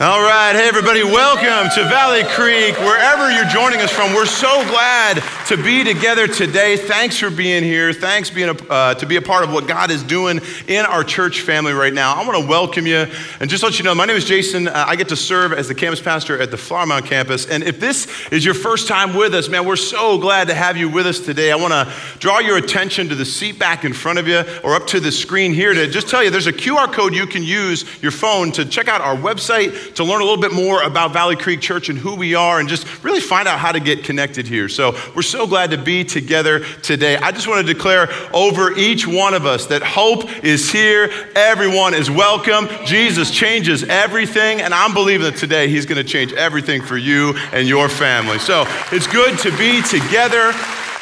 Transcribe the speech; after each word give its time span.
All 0.00 0.22
right, 0.22 0.52
hey 0.54 0.68
everybody, 0.68 1.02
welcome 1.02 1.68
to 1.74 1.82
Valley 1.88 2.22
Creek, 2.22 2.78
wherever 2.78 3.32
you're 3.32 3.50
joining 3.50 3.80
us 3.80 3.90
from. 3.90 4.14
We're 4.14 4.26
so 4.26 4.64
glad 4.68 5.18
to 5.48 5.56
be 5.56 5.82
together 5.82 6.28
today. 6.28 6.76
Thanks 6.76 7.18
for 7.18 7.30
being 7.30 7.64
here. 7.64 7.94
Thanks 7.94 8.28
being 8.28 8.50
a, 8.50 8.68
uh, 8.70 8.92
to 8.96 9.06
be 9.06 9.16
a 9.16 9.22
part 9.22 9.44
of 9.44 9.50
what 9.50 9.66
God 9.66 9.90
is 9.90 10.02
doing 10.02 10.42
in 10.66 10.84
our 10.84 11.02
church 11.02 11.40
family 11.40 11.72
right 11.72 11.94
now. 11.94 12.12
I 12.12 12.26
want 12.26 12.38
to 12.38 12.46
welcome 12.46 12.86
you 12.86 13.06
and 13.40 13.48
just 13.48 13.62
let 13.62 13.78
you 13.78 13.84
know 13.86 13.94
my 13.94 14.04
name 14.04 14.16
is 14.16 14.26
Jason. 14.26 14.68
Uh, 14.68 14.84
I 14.86 14.94
get 14.94 15.08
to 15.08 15.16
serve 15.16 15.54
as 15.54 15.66
the 15.66 15.74
campus 15.74 16.02
pastor 16.02 16.38
at 16.38 16.50
the 16.50 16.58
Flower 16.58 16.84
Mound 16.84 17.06
campus. 17.06 17.46
And 17.46 17.62
if 17.62 17.80
this 17.80 18.08
is 18.30 18.44
your 18.44 18.52
first 18.52 18.88
time 18.88 19.16
with 19.16 19.34
us, 19.34 19.48
man, 19.48 19.64
we're 19.64 19.76
so 19.76 20.18
glad 20.18 20.48
to 20.48 20.54
have 20.54 20.76
you 20.76 20.86
with 20.86 21.06
us 21.06 21.18
today. 21.18 21.50
I 21.50 21.56
want 21.56 21.72
to 21.72 21.90
draw 22.18 22.40
your 22.40 22.58
attention 22.58 23.08
to 23.08 23.14
the 23.14 23.24
seat 23.24 23.58
back 23.58 23.86
in 23.86 23.94
front 23.94 24.18
of 24.18 24.28
you 24.28 24.44
or 24.62 24.74
up 24.74 24.86
to 24.88 25.00
the 25.00 25.10
screen 25.10 25.54
here 25.54 25.72
to 25.72 25.88
just 25.88 26.08
tell 26.08 26.22
you 26.22 26.28
there's 26.28 26.46
a 26.46 26.52
QR 26.52 26.92
code 26.92 27.14
you 27.14 27.26
can 27.26 27.42
use 27.42 27.86
your 28.02 28.12
phone 28.12 28.52
to 28.52 28.66
check 28.66 28.86
out 28.86 29.00
our 29.00 29.16
website 29.16 29.94
to 29.94 30.04
learn 30.04 30.20
a 30.20 30.24
little 30.24 30.42
bit 30.42 30.52
more 30.52 30.82
about 30.82 31.14
Valley 31.14 31.36
Creek 31.36 31.62
Church 31.62 31.88
and 31.88 31.98
who 31.98 32.16
we 32.16 32.34
are 32.34 32.60
and 32.60 32.68
just 32.68 33.02
really 33.02 33.20
find 33.20 33.48
out 33.48 33.58
how 33.58 33.72
to 33.72 33.80
get 33.80 34.04
connected 34.04 34.46
here. 34.46 34.68
So 34.68 34.94
we're 35.16 35.22
so 35.22 35.37
glad 35.46 35.70
to 35.70 35.78
be 35.78 36.04
together 36.04 36.64
today. 36.82 37.16
I 37.16 37.32
just 37.32 37.48
want 37.48 37.66
to 37.66 37.72
declare 37.72 38.08
over 38.32 38.76
each 38.76 39.06
one 39.06 39.34
of 39.34 39.46
us 39.46 39.66
that 39.66 39.82
hope 39.82 40.44
is 40.44 40.70
here. 40.70 41.10
Everyone 41.34 41.94
is 41.94 42.10
welcome. 42.10 42.68
Jesus 42.84 43.30
changes 43.30 43.84
everything, 43.84 44.60
and 44.60 44.74
I'm 44.74 44.94
believing 44.94 45.24
that 45.30 45.36
today 45.36 45.68
He's 45.68 45.86
going 45.86 46.04
to 46.04 46.08
change 46.08 46.32
everything 46.32 46.82
for 46.82 46.96
you 46.96 47.34
and 47.52 47.68
your 47.68 47.88
family. 47.88 48.38
So 48.38 48.64
it's 48.90 49.06
good 49.06 49.38
to 49.40 49.56
be 49.56 49.82
together. 49.82 50.52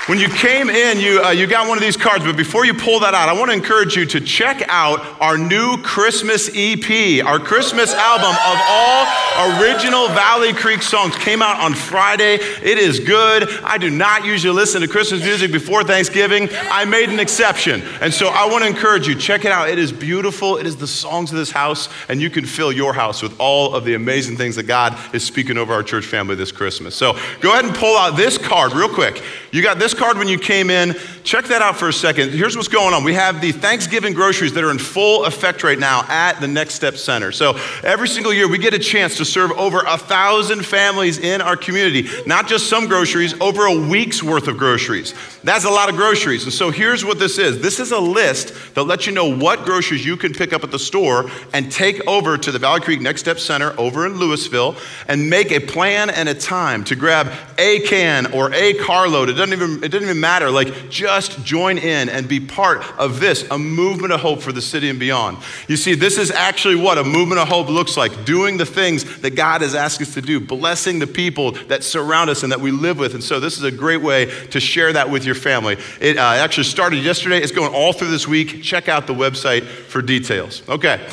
When 0.06 0.20
you 0.20 0.28
came 0.28 0.70
in, 0.70 1.00
you, 1.00 1.20
uh, 1.20 1.30
you 1.30 1.48
got 1.48 1.66
one 1.66 1.76
of 1.76 1.82
these 1.82 1.96
cards, 1.96 2.24
but 2.24 2.36
before 2.36 2.64
you 2.64 2.74
pull 2.74 3.00
that 3.00 3.12
out, 3.12 3.28
I 3.28 3.32
want 3.32 3.50
to 3.50 3.56
encourage 3.56 3.96
you 3.96 4.06
to 4.06 4.20
check 4.20 4.62
out 4.68 5.00
our 5.20 5.36
new 5.36 5.78
Christmas 5.82 6.48
EP. 6.54 7.24
Our 7.26 7.40
Christmas 7.40 7.92
album 7.92 8.30
of 8.30 8.56
all 8.68 9.60
original 9.60 10.06
Valley 10.06 10.52
Creek 10.52 10.82
songs 10.82 11.16
came 11.16 11.42
out 11.42 11.58
on 11.58 11.74
Friday. 11.74 12.34
It 12.34 12.78
is 12.78 13.00
good. 13.00 13.48
I 13.64 13.78
do 13.78 13.90
not 13.90 14.24
usually 14.24 14.54
listen 14.54 14.80
to 14.82 14.86
Christmas 14.86 15.22
music 15.22 15.50
before 15.50 15.82
Thanksgiving. 15.82 16.50
I 16.52 16.84
made 16.84 17.08
an 17.08 17.18
exception. 17.18 17.82
And 18.00 18.14
so 18.14 18.28
I 18.28 18.46
want 18.46 18.62
to 18.62 18.70
encourage 18.70 19.08
you, 19.08 19.16
check 19.16 19.44
it 19.44 19.50
out. 19.50 19.68
It 19.68 19.80
is 19.80 19.90
beautiful. 19.90 20.56
It 20.56 20.66
is 20.66 20.76
the 20.76 20.86
songs 20.86 21.32
of 21.32 21.36
this 21.36 21.50
house, 21.50 21.88
and 22.08 22.22
you 22.22 22.30
can 22.30 22.46
fill 22.46 22.70
your 22.70 22.94
house 22.94 23.22
with 23.22 23.34
all 23.40 23.74
of 23.74 23.84
the 23.84 23.94
amazing 23.94 24.36
things 24.36 24.54
that 24.54 24.68
God 24.68 24.96
is 25.12 25.24
speaking 25.24 25.58
over 25.58 25.72
our 25.72 25.82
church 25.82 26.04
family 26.06 26.36
this 26.36 26.52
Christmas. 26.52 26.94
So 26.94 27.14
go 27.40 27.50
ahead 27.50 27.64
and 27.64 27.74
pull 27.74 27.98
out 27.98 28.16
this 28.16 28.38
card 28.38 28.72
real 28.72 28.88
quick. 28.88 29.20
You 29.50 29.62
got 29.62 29.80
this 29.80 29.95
card 29.96 30.18
when 30.18 30.28
you 30.28 30.38
came 30.38 30.70
in. 30.70 30.94
Check 31.24 31.46
that 31.46 31.62
out 31.62 31.76
for 31.76 31.88
a 31.88 31.92
second. 31.92 32.30
Here's 32.30 32.56
what's 32.56 32.68
going 32.68 32.94
on. 32.94 33.02
We 33.02 33.14
have 33.14 33.40
the 33.40 33.52
Thanksgiving 33.52 34.12
groceries 34.12 34.52
that 34.52 34.62
are 34.62 34.70
in 34.70 34.78
full 34.78 35.24
effect 35.24 35.64
right 35.64 35.78
now 35.78 36.04
at 36.08 36.40
the 36.40 36.46
Next 36.46 36.74
Step 36.74 36.96
Center. 36.96 37.32
So 37.32 37.58
every 37.82 38.08
single 38.08 38.32
year 38.32 38.48
we 38.48 38.58
get 38.58 38.74
a 38.74 38.78
chance 38.78 39.16
to 39.16 39.24
serve 39.24 39.50
over 39.52 39.80
a 39.86 39.98
thousand 39.98 40.64
families 40.64 41.18
in 41.18 41.40
our 41.40 41.56
community. 41.56 42.08
Not 42.26 42.46
just 42.46 42.68
some 42.68 42.86
groceries, 42.86 43.38
over 43.40 43.66
a 43.66 43.88
week's 43.88 44.22
worth 44.22 44.46
of 44.46 44.56
groceries. 44.56 45.14
That's 45.42 45.64
a 45.64 45.70
lot 45.70 45.88
of 45.88 45.96
groceries. 45.96 46.44
And 46.44 46.52
so 46.52 46.70
here's 46.70 47.04
what 47.04 47.18
this 47.18 47.38
is. 47.38 47.60
This 47.60 47.80
is 47.80 47.92
a 47.92 47.98
list 47.98 48.74
that 48.74 48.84
lets 48.84 49.06
you 49.06 49.12
know 49.12 49.34
what 49.34 49.64
groceries 49.64 50.04
you 50.04 50.16
can 50.16 50.32
pick 50.32 50.52
up 50.52 50.62
at 50.62 50.70
the 50.70 50.78
store 50.78 51.30
and 51.52 51.72
take 51.72 52.06
over 52.06 52.38
to 52.38 52.52
the 52.52 52.58
Valley 52.58 52.80
Creek 52.80 53.00
Next 53.00 53.22
Step 53.22 53.38
Center 53.38 53.74
over 53.78 54.06
in 54.06 54.14
Lewisville 54.14 54.76
and 55.08 55.28
make 55.28 55.50
a 55.50 55.60
plan 55.60 56.10
and 56.10 56.28
a 56.28 56.34
time 56.34 56.84
to 56.84 56.96
grab 56.96 57.32
a 57.58 57.80
can 57.80 58.32
or 58.32 58.52
a 58.52 58.74
carload. 58.74 59.28
It 59.28 59.34
doesn't 59.34 59.52
even, 59.52 59.82
it 59.86 59.90
doesn't 59.90 60.08
even 60.08 60.20
matter. 60.20 60.50
Like 60.50 60.90
just 60.90 61.44
join 61.44 61.78
in 61.78 62.08
and 62.08 62.28
be 62.28 62.40
part 62.40 62.82
of 62.98 63.20
this, 63.20 63.48
a 63.52 63.56
movement 63.56 64.12
of 64.12 64.18
hope 64.18 64.42
for 64.42 64.50
the 64.50 64.60
city 64.60 64.90
and 64.90 64.98
beyond. 64.98 65.38
You 65.68 65.76
see, 65.76 65.94
this 65.94 66.18
is 66.18 66.32
actually 66.32 66.74
what 66.74 66.98
a 66.98 67.04
movement 67.04 67.40
of 67.40 67.46
hope 67.46 67.68
looks 67.68 67.96
like 67.96 68.24
doing 68.24 68.56
the 68.56 68.66
things 68.66 69.20
that 69.20 69.36
God 69.36 69.60
has 69.60 69.76
asked 69.76 70.02
us 70.02 70.14
to 70.14 70.20
do, 70.20 70.40
blessing 70.40 70.98
the 70.98 71.06
people 71.06 71.52
that 71.68 71.84
surround 71.84 72.30
us 72.30 72.42
and 72.42 72.50
that 72.50 72.60
we 72.60 72.72
live 72.72 72.98
with. 72.98 73.14
And 73.14 73.22
so, 73.22 73.38
this 73.38 73.56
is 73.56 73.62
a 73.62 73.70
great 73.70 74.02
way 74.02 74.26
to 74.48 74.58
share 74.58 74.92
that 74.92 75.08
with 75.08 75.24
your 75.24 75.36
family. 75.36 75.76
It 76.00 76.18
uh, 76.18 76.20
actually 76.20 76.64
started 76.64 77.04
yesterday, 77.04 77.38
it's 77.38 77.52
going 77.52 77.72
all 77.72 77.92
through 77.92 78.10
this 78.10 78.26
week. 78.26 78.64
Check 78.64 78.88
out 78.88 79.06
the 79.06 79.14
website 79.14 79.62
for 79.62 80.02
details. 80.02 80.68
Okay. 80.68 81.08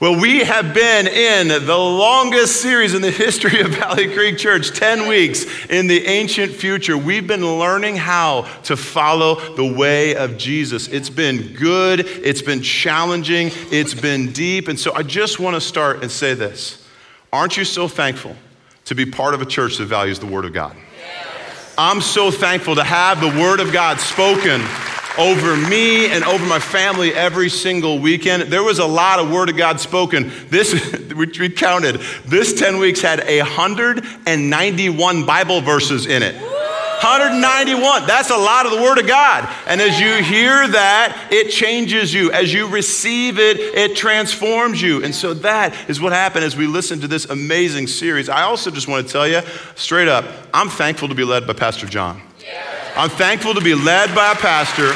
Well, 0.00 0.18
we 0.18 0.38
have 0.38 0.72
been 0.72 1.06
in 1.06 1.48
the 1.48 1.76
longest 1.76 2.62
series 2.62 2.94
in 2.94 3.02
the 3.02 3.10
history 3.10 3.60
of 3.60 3.72
Valley 3.72 4.10
Creek 4.10 4.38
Church 4.38 4.70
10 4.70 5.06
weeks 5.06 5.44
in 5.66 5.88
the 5.88 6.06
ancient 6.06 6.52
future. 6.52 6.96
We've 6.96 7.26
been 7.26 7.46
learning 7.58 7.96
how 7.96 8.48
to 8.62 8.78
follow 8.78 9.54
the 9.56 9.74
way 9.74 10.16
of 10.16 10.38
Jesus. 10.38 10.88
It's 10.88 11.10
been 11.10 11.52
good, 11.52 12.00
it's 12.00 12.40
been 12.40 12.62
challenging, 12.62 13.50
it's 13.70 13.92
been 13.92 14.32
deep. 14.32 14.68
And 14.68 14.80
so 14.80 14.94
I 14.94 15.02
just 15.02 15.38
want 15.38 15.56
to 15.56 15.60
start 15.60 16.00
and 16.00 16.10
say 16.10 16.32
this 16.32 16.82
Aren't 17.30 17.58
you 17.58 17.66
so 17.66 17.86
thankful 17.86 18.34
to 18.86 18.94
be 18.94 19.04
part 19.04 19.34
of 19.34 19.42
a 19.42 19.46
church 19.46 19.76
that 19.76 19.84
values 19.84 20.18
the 20.18 20.24
Word 20.24 20.46
of 20.46 20.54
God? 20.54 20.74
I'm 21.76 22.00
so 22.00 22.30
thankful 22.30 22.74
to 22.76 22.84
have 22.84 23.20
the 23.20 23.38
Word 23.38 23.60
of 23.60 23.70
God 23.70 24.00
spoken 24.00 24.62
over 25.20 25.54
me 25.54 26.06
and 26.06 26.24
over 26.24 26.44
my 26.46 26.58
family 26.58 27.14
every 27.14 27.50
single 27.50 27.98
weekend. 27.98 28.44
There 28.44 28.62
was 28.62 28.78
a 28.78 28.86
lot 28.86 29.18
of 29.18 29.30
Word 29.30 29.50
of 29.50 29.56
God 29.56 29.78
spoken. 29.78 30.32
This, 30.48 30.72
we 31.14 31.50
counted, 31.50 31.96
this 32.24 32.58
10 32.58 32.78
weeks 32.78 33.02
had 33.02 33.20
191 33.20 35.26
Bible 35.26 35.60
verses 35.60 36.06
in 36.06 36.22
it. 36.22 36.34
191. 36.34 38.06
That's 38.06 38.30
a 38.30 38.36
lot 38.36 38.66
of 38.66 38.72
the 38.72 38.82
Word 38.82 38.98
of 38.98 39.06
God. 39.06 39.48
And 39.66 39.80
as 39.80 39.98
you 39.98 40.22
hear 40.22 40.68
that, 40.68 41.28
it 41.30 41.50
changes 41.50 42.12
you. 42.12 42.30
As 42.30 42.52
you 42.52 42.68
receive 42.68 43.38
it, 43.38 43.58
it 43.58 43.96
transforms 43.96 44.82
you. 44.82 45.02
And 45.02 45.14
so 45.14 45.32
that 45.34 45.74
is 45.88 46.00
what 46.00 46.12
happened 46.12 46.44
as 46.44 46.56
we 46.56 46.66
listened 46.66 47.02
to 47.02 47.08
this 47.08 47.24
amazing 47.26 47.86
series. 47.86 48.28
I 48.28 48.42
also 48.42 48.70
just 48.70 48.86
want 48.86 49.06
to 49.06 49.12
tell 49.12 49.26
you 49.26 49.40
straight 49.76 50.08
up, 50.08 50.26
I'm 50.52 50.68
thankful 50.68 51.08
to 51.08 51.14
be 51.14 51.24
led 51.24 51.46
by 51.46 51.54
Pastor 51.54 51.86
John. 51.86 52.20
I'm 53.00 53.08
thankful 53.08 53.54
to 53.54 53.62
be 53.62 53.74
led 53.74 54.14
by 54.14 54.32
a 54.32 54.34
pastor 54.34 54.92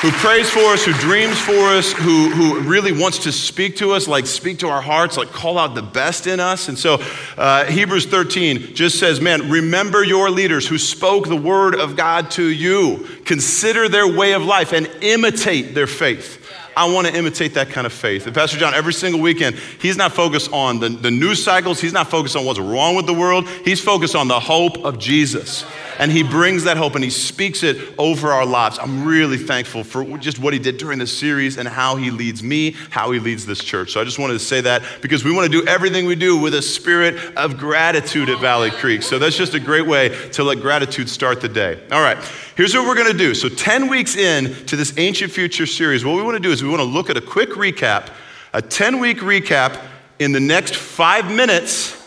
who 0.00 0.10
prays 0.12 0.48
for 0.48 0.72
us, 0.72 0.82
who 0.82 0.94
dreams 0.94 1.38
for 1.38 1.52
us, 1.52 1.92
who, 1.92 2.30
who 2.30 2.60
really 2.60 2.98
wants 2.98 3.24
to 3.24 3.30
speak 3.30 3.76
to 3.76 3.92
us, 3.92 4.08
like 4.08 4.26
speak 4.26 4.60
to 4.60 4.68
our 4.68 4.80
hearts, 4.80 5.18
like 5.18 5.28
call 5.32 5.58
out 5.58 5.74
the 5.74 5.82
best 5.82 6.26
in 6.26 6.40
us. 6.40 6.68
And 6.68 6.78
so 6.78 6.96
uh, 7.36 7.66
Hebrews 7.66 8.06
13 8.06 8.74
just 8.74 8.98
says, 8.98 9.20
man, 9.20 9.50
remember 9.50 10.02
your 10.02 10.30
leaders 10.30 10.66
who 10.66 10.78
spoke 10.78 11.28
the 11.28 11.36
word 11.36 11.74
of 11.74 11.94
God 11.94 12.30
to 12.32 12.42
you. 12.42 13.06
Consider 13.26 13.90
their 13.90 14.08
way 14.08 14.32
of 14.32 14.42
life 14.42 14.72
and 14.72 14.86
imitate 15.02 15.74
their 15.74 15.86
faith. 15.86 16.43
I 16.76 16.90
want 16.92 17.06
to 17.06 17.14
imitate 17.14 17.54
that 17.54 17.70
kind 17.70 17.86
of 17.86 17.92
faith. 17.92 18.26
And 18.26 18.34
Pastor 18.34 18.58
John, 18.58 18.74
every 18.74 18.92
single 18.92 19.20
weekend, 19.20 19.56
he's 19.80 19.96
not 19.96 20.12
focused 20.12 20.52
on 20.52 20.80
the, 20.80 20.88
the 20.88 21.10
news 21.10 21.42
cycles, 21.42 21.80
he's 21.80 21.92
not 21.92 22.10
focused 22.10 22.36
on 22.36 22.44
what's 22.44 22.58
wrong 22.58 22.96
with 22.96 23.06
the 23.06 23.14
world, 23.14 23.48
he's 23.64 23.80
focused 23.80 24.14
on 24.14 24.28
the 24.28 24.40
hope 24.40 24.78
of 24.84 24.98
Jesus 24.98 25.64
and 25.98 26.10
he 26.10 26.22
brings 26.22 26.64
that 26.64 26.76
hope 26.76 26.94
and 26.94 27.04
he 27.04 27.10
speaks 27.10 27.62
it 27.62 27.76
over 27.98 28.32
our 28.32 28.46
lives. 28.46 28.78
I'm 28.80 29.04
really 29.04 29.38
thankful 29.38 29.84
for 29.84 30.04
just 30.18 30.38
what 30.38 30.52
he 30.52 30.58
did 30.58 30.76
during 30.76 30.98
this 30.98 31.16
series 31.16 31.58
and 31.58 31.68
how 31.68 31.96
he 31.96 32.10
leads 32.10 32.42
me, 32.42 32.72
how 32.90 33.10
he 33.12 33.20
leads 33.20 33.46
this 33.46 33.62
church. 33.62 33.92
So 33.92 34.00
I 34.00 34.04
just 34.04 34.18
wanted 34.18 34.34
to 34.34 34.38
say 34.40 34.60
that 34.62 34.82
because 35.00 35.24
we 35.24 35.32
want 35.32 35.50
to 35.50 35.60
do 35.60 35.66
everything 35.66 36.06
we 36.06 36.16
do 36.16 36.38
with 36.38 36.54
a 36.54 36.62
spirit 36.62 37.16
of 37.36 37.56
gratitude 37.56 38.28
at 38.28 38.40
Valley 38.40 38.70
Creek. 38.70 39.02
So 39.02 39.18
that's 39.18 39.36
just 39.36 39.54
a 39.54 39.60
great 39.60 39.86
way 39.86 40.30
to 40.32 40.44
let 40.44 40.60
gratitude 40.60 41.08
start 41.08 41.40
the 41.40 41.48
day. 41.48 41.80
All 41.90 42.02
right, 42.02 42.18
here's 42.56 42.74
what 42.74 42.86
we're 42.86 42.94
going 42.94 43.10
to 43.10 43.18
do. 43.18 43.34
So 43.34 43.48
10 43.48 43.88
weeks 43.88 44.16
in 44.16 44.66
to 44.66 44.76
this 44.76 44.96
Ancient 44.96 45.32
Future 45.32 45.66
series, 45.66 46.04
what 46.04 46.16
we 46.16 46.22
want 46.22 46.36
to 46.36 46.42
do 46.42 46.50
is 46.50 46.62
we 46.62 46.68
want 46.68 46.80
to 46.80 46.88
look 46.88 47.10
at 47.10 47.16
a 47.16 47.20
quick 47.20 47.50
recap, 47.50 48.10
a 48.52 48.62
10 48.62 49.00
week 49.00 49.18
recap 49.18 49.80
in 50.18 50.32
the 50.32 50.40
next 50.40 50.76
five 50.76 51.30
minutes, 51.30 52.06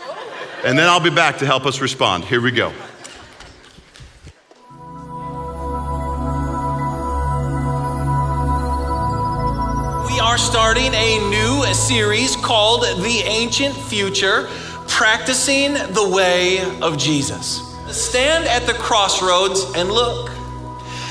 and 0.63 0.77
then 0.77 0.87
I'll 0.87 0.99
be 0.99 1.09
back 1.09 1.37
to 1.39 1.45
help 1.45 1.65
us 1.65 1.81
respond. 1.81 2.25
Here 2.25 2.41
we 2.41 2.51
go. 2.51 2.69
We 10.07 10.19
are 10.21 10.37
starting 10.37 10.93
a 10.93 11.29
new 11.29 11.73
series 11.73 12.35
called 12.37 12.83
The 12.83 13.23
Ancient 13.25 13.75
Future 13.75 14.47
Practicing 14.87 15.73
the 15.73 16.09
Way 16.09 16.59
of 16.81 16.97
Jesus. 16.97 17.61
Stand 17.91 18.45
at 18.45 18.65
the 18.65 18.73
crossroads 18.73 19.63
and 19.75 19.89
look. 19.89 20.36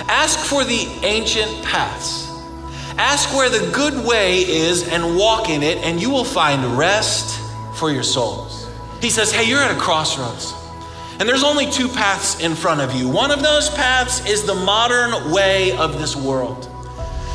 Ask 0.09 0.39
for 0.39 0.65
the 0.65 0.87
ancient 1.03 1.65
paths. 1.65 2.31
Ask 2.99 3.35
where 3.35 3.51
the 3.51 3.71
good 3.73 4.07
way 4.07 4.39
is 4.39 4.89
and 4.89 5.17
walk 5.17 5.49
in 5.51 5.63
it, 5.63 5.79
and 5.79 6.01
you 6.01 6.11
will 6.11 6.25
find 6.25 6.79
rest 6.79 7.41
for 7.75 7.91
your 7.91 8.03
souls. 8.03 8.71
He 9.01 9.11
says, 9.11 9.33
Hey, 9.33 9.49
you're 9.49 9.61
at 9.61 9.71
a 9.71 9.79
crossroads. 9.79 10.55
And 11.19 11.29
there's 11.29 11.43
only 11.43 11.71
two 11.71 11.89
paths 11.89 12.41
in 12.41 12.55
front 12.55 12.81
of 12.81 12.95
you. 12.95 13.09
One 13.09 13.31
of 13.31 13.43
those 13.43 13.71
paths 13.71 14.27
is 14.27 14.45
the 14.45 14.55
modern 14.55 15.33
way 15.33 15.77
of 15.77 15.99
this 15.99 16.15
world. 16.15 16.71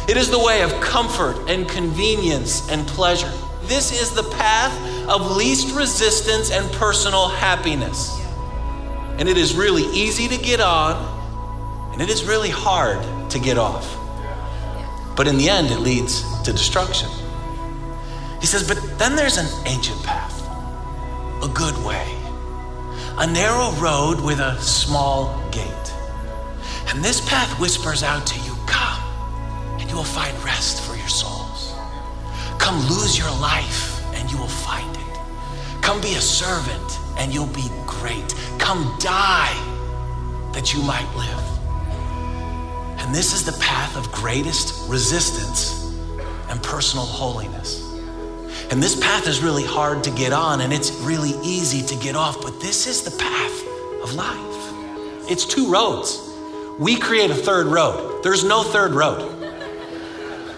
It 0.08 0.18
is 0.18 0.30
the 0.30 0.40
way 0.40 0.62
of 0.62 0.72
comfort 0.82 1.50
and 1.50 1.68
convenience 1.68 2.70
and 2.70 2.88
pleasure. 2.88 3.32
This 3.64 3.92
is 4.02 4.12
the 4.14 4.24
path 4.24 4.74
of 5.08 5.36
least 5.36 5.76
resistance 5.76 6.52
and 6.52 6.72
personal 6.74 7.28
happiness. 7.28 8.20
And 9.18 9.28
it 9.30 9.38
is 9.38 9.56
really 9.56 9.84
easy 9.84 10.28
to 10.28 10.38
get 10.38 10.60
on, 10.60 11.21
and 11.92 12.02
it 12.02 12.10
is 12.10 12.24
really 12.24 12.50
hard 12.50 13.30
to 13.32 13.40
get 13.40 13.58
off. 13.58 13.98
But 15.16 15.28
in 15.28 15.38
the 15.38 15.50
end, 15.50 15.72
it 15.72 15.80
leads 15.80 16.24
to 16.44 16.52
destruction. 16.52 17.10
He 18.40 18.48
says, 18.48 18.68
But 18.68 18.98
then 18.98 19.16
there's 19.16 19.38
an 19.38 19.48
ancient 19.68 20.02
path, 20.04 20.42
a 21.44 21.48
good 21.48 21.78
way, 21.86 22.18
a 23.18 23.28
narrow 23.28 23.72
road 23.74 24.22
with 24.22 24.40
a 24.40 24.60
small 24.62 25.38
gate. 25.52 25.68
And 26.88 27.04
this 27.04 27.22
path 27.30 27.60
whispers 27.60 28.04
out 28.04 28.26
to 28.28 28.40
you, 28.40 28.56
Come, 28.66 29.80
and 29.80 29.90
you 29.90 29.96
will 29.96 30.04
find 30.04 30.36
rest 30.44 30.82
for 30.82 30.96
your 30.96 31.08
souls. 31.08 31.74
Come 32.58 32.80
lose 32.88 33.18
your 33.18 33.30
life, 33.30 34.02
and 34.16 34.32
you 34.32 34.38
will 34.38 34.48
find 34.48 34.96
it. 34.96 35.20
Come 35.82 36.02
be 36.02 36.16
a 36.16 36.22
servant, 36.22 37.00
and 37.18 37.34
you'll 37.34 37.48
be 37.48 37.70
great. 37.86 38.34
Come 38.58 38.96
die, 39.00 39.54
that 40.54 40.74
you 40.74 40.82
might 40.82 41.08
live. 41.16 41.61
And 43.12 43.18
this 43.18 43.34
is 43.34 43.44
the 43.44 43.60
path 43.62 43.98
of 43.98 44.10
greatest 44.14 44.90
resistance 44.90 45.94
and 46.48 46.64
personal 46.64 47.04
holiness. 47.04 47.84
And 48.72 48.82
this 48.82 48.98
path 48.98 49.28
is 49.28 49.44
really 49.44 49.66
hard 49.66 50.02
to 50.06 50.12
get 50.12 50.32
on 50.32 50.62
and 50.62 50.72
it's 50.72 50.92
really 51.02 51.34
easy 51.44 51.86
to 51.88 51.96
get 52.02 52.16
off, 52.16 52.42
but 52.42 52.62
this 52.62 52.88
is 52.88 53.04
the 53.04 53.12
path 53.12 53.64
of 54.02 54.14
life. 54.14 55.30
It's 55.30 55.44
two 55.44 55.70
roads. 55.70 56.26
We 56.80 56.96
create 56.96 57.30
a 57.30 57.36
third 57.36 57.68
road. 57.68 58.24
There's 58.24 58.46
no 58.46 58.64
third 58.64 58.94
road. 58.94 59.30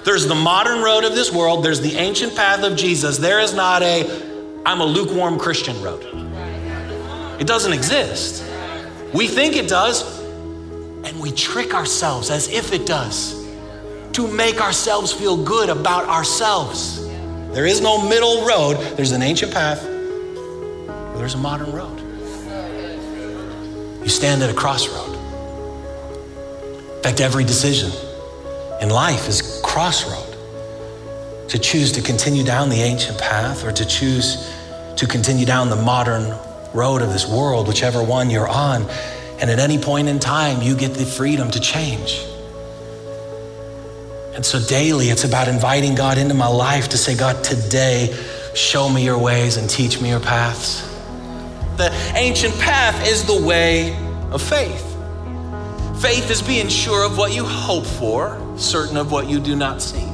There's 0.06 0.28
the 0.28 0.36
modern 0.36 0.84
road 0.84 1.06
of 1.06 1.16
this 1.16 1.32
world, 1.34 1.66
there's 1.66 1.82
the 1.82 1.96
ancient 1.96 2.36
path 2.36 2.62
of 2.62 2.78
Jesus. 2.78 3.18
There 3.18 3.40
is 3.40 3.56
not 3.56 3.82
a, 3.82 4.62
I'm 4.64 4.80
a 4.80 4.86
lukewarm 4.86 5.40
Christian 5.40 5.82
road. 5.82 6.04
It 7.42 7.48
doesn't 7.48 7.74
exist. 7.74 8.46
We 9.12 9.28
think 9.28 9.56
it 9.56 9.68
does, 9.68 10.23
and 11.04 11.20
we 11.20 11.32
trick 11.32 11.74
ourselves 11.74 12.30
as 12.30 12.48
if 12.50 12.74
it 12.74 12.86
does 12.86 13.44
to 14.14 14.28
make 14.28 14.62
ourselves 14.62 15.12
feel 15.12 15.44
good 15.44 15.70
about 15.70 16.08
ourselves. 16.08 17.08
There 17.52 17.66
is 17.66 17.82
no 17.82 18.08
middle 18.08 18.46
road. 18.46 18.78
There's 18.96 19.12
an 19.12 19.22
ancient 19.22 19.54
path, 19.54 19.82
there's 21.18 21.34
a 21.34 21.38
modern 21.38 21.72
road. 21.72 22.00
You 24.04 24.10
stand 24.10 24.44
at 24.44 24.50
a 24.50 24.54
crossroad. 24.54 25.16
In 26.98 27.04
fact, 27.04 27.22
every 27.22 27.44
decision 27.44 27.92
in 28.82 28.90
life 28.90 29.28
is 29.30 29.62
crossroad. 29.64 30.30
To 31.50 31.60
choose 31.60 31.92
to 31.94 32.02
continue 32.02 32.44
down 32.44 32.70
the 32.70 32.82
ancient 32.82 33.18
path 33.18 33.64
or 33.64 33.72
to 33.72 33.86
choose 33.86 34.52
to 34.96 35.08
continue 35.08 35.46
down 35.46 35.70
the 35.70 35.76
modern 35.76 36.36
road 36.74 37.02
of 37.02 37.14
this 37.14 37.28
world, 37.28 37.68
whichever 37.68 38.04
one 38.04 38.30
you're 38.30 38.48
on. 38.48 38.86
And 39.40 39.50
at 39.50 39.60
any 39.60 39.78
point 39.78 40.08
in 40.08 40.20
time, 40.20 40.62
you 40.62 40.76
get 40.76 40.94
the 40.94 41.06
freedom 41.06 41.52
to 41.52 41.60
change. 41.60 42.26
And 44.36 44.46
so 44.46 44.60
daily, 44.60 45.10
it's 45.10 45.24
about 45.24 45.48
inviting 45.48 45.96
God 45.96 46.18
into 46.18 46.34
my 46.34 46.48
life 46.48 46.90
to 46.90 46.98
say, 46.98 47.16
God, 47.16 47.44
today, 47.44 48.16
show 48.56 48.90
me 48.90 49.04
your 49.04 49.18
ways 49.18 49.58
and 49.58 49.70
teach 49.70 50.02
me 50.02 50.10
your 50.10 50.20
paths. 50.20 50.82
The 51.78 51.92
ancient 52.16 52.58
path 52.60 53.08
is 53.08 53.26
the 53.26 53.42
way 53.42 53.96
of 54.32 54.42
faith. 54.42 54.90
Faith 56.02 56.30
is 56.30 56.42
being 56.42 56.68
sure 56.68 57.06
of 57.06 57.18
what 57.18 57.34
you 57.34 57.46
hope 57.46 57.86
for, 57.86 58.40
certain 58.58 58.98
of 58.98 59.12
what 59.12 59.30
you 59.30 59.40
do 59.40 59.56
not 59.56 59.82
see. 59.82 60.06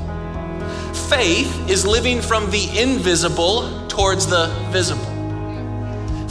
Faith 1.09 1.69
is 1.69 1.85
living 1.85 2.21
from 2.21 2.51
the 2.51 2.69
invisible 2.79 3.87
towards 3.87 4.27
the 4.27 4.47
visible. 4.69 5.08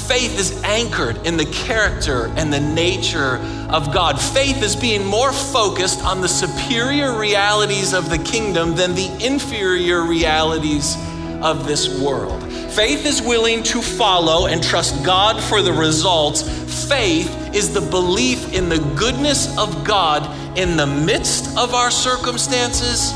Faith 0.08 0.38
is 0.38 0.62
anchored 0.64 1.18
in 1.26 1.36
the 1.36 1.44
character 1.44 2.28
and 2.36 2.50
the 2.50 2.58
nature 2.58 3.36
of 3.68 3.92
God. 3.92 4.18
Faith 4.18 4.62
is 4.62 4.74
being 4.74 5.04
more 5.04 5.34
focused 5.34 6.02
on 6.02 6.22
the 6.22 6.28
superior 6.28 7.18
realities 7.18 7.92
of 7.92 8.08
the 8.08 8.16
kingdom 8.16 8.74
than 8.74 8.94
the 8.94 9.06
inferior 9.22 10.02
realities 10.02 10.96
of 11.42 11.66
this 11.66 12.00
world. 12.00 12.42
Faith 12.72 13.04
is 13.04 13.20
willing 13.20 13.62
to 13.64 13.82
follow 13.82 14.46
and 14.46 14.62
trust 14.62 15.04
God 15.04 15.42
for 15.42 15.60
the 15.60 15.74
results. 15.74 16.40
Faith 16.88 17.54
is 17.54 17.74
the 17.74 17.82
belief 17.82 18.54
in 18.54 18.70
the 18.70 18.78
goodness 18.96 19.58
of 19.58 19.84
God 19.84 20.24
in 20.56 20.78
the 20.78 20.86
midst 20.86 21.54
of 21.58 21.74
our 21.74 21.90
circumstances, 21.90 23.12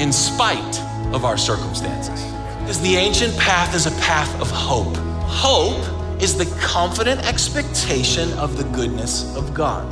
in 0.00 0.12
spite 0.12 0.80
of 1.12 1.24
our 1.24 1.36
circumstances. 1.36 2.22
Because 2.60 2.80
the 2.82 2.94
ancient 2.94 3.36
path 3.36 3.74
is 3.74 3.86
a 3.86 4.00
path 4.02 4.40
of 4.40 4.48
hope. 4.48 4.96
Hope 5.26 5.99
is 6.20 6.36
the 6.36 6.46
confident 6.60 7.20
expectation 7.26 8.32
of 8.34 8.56
the 8.56 8.64
goodness 8.76 9.34
of 9.36 9.54
God. 9.54 9.90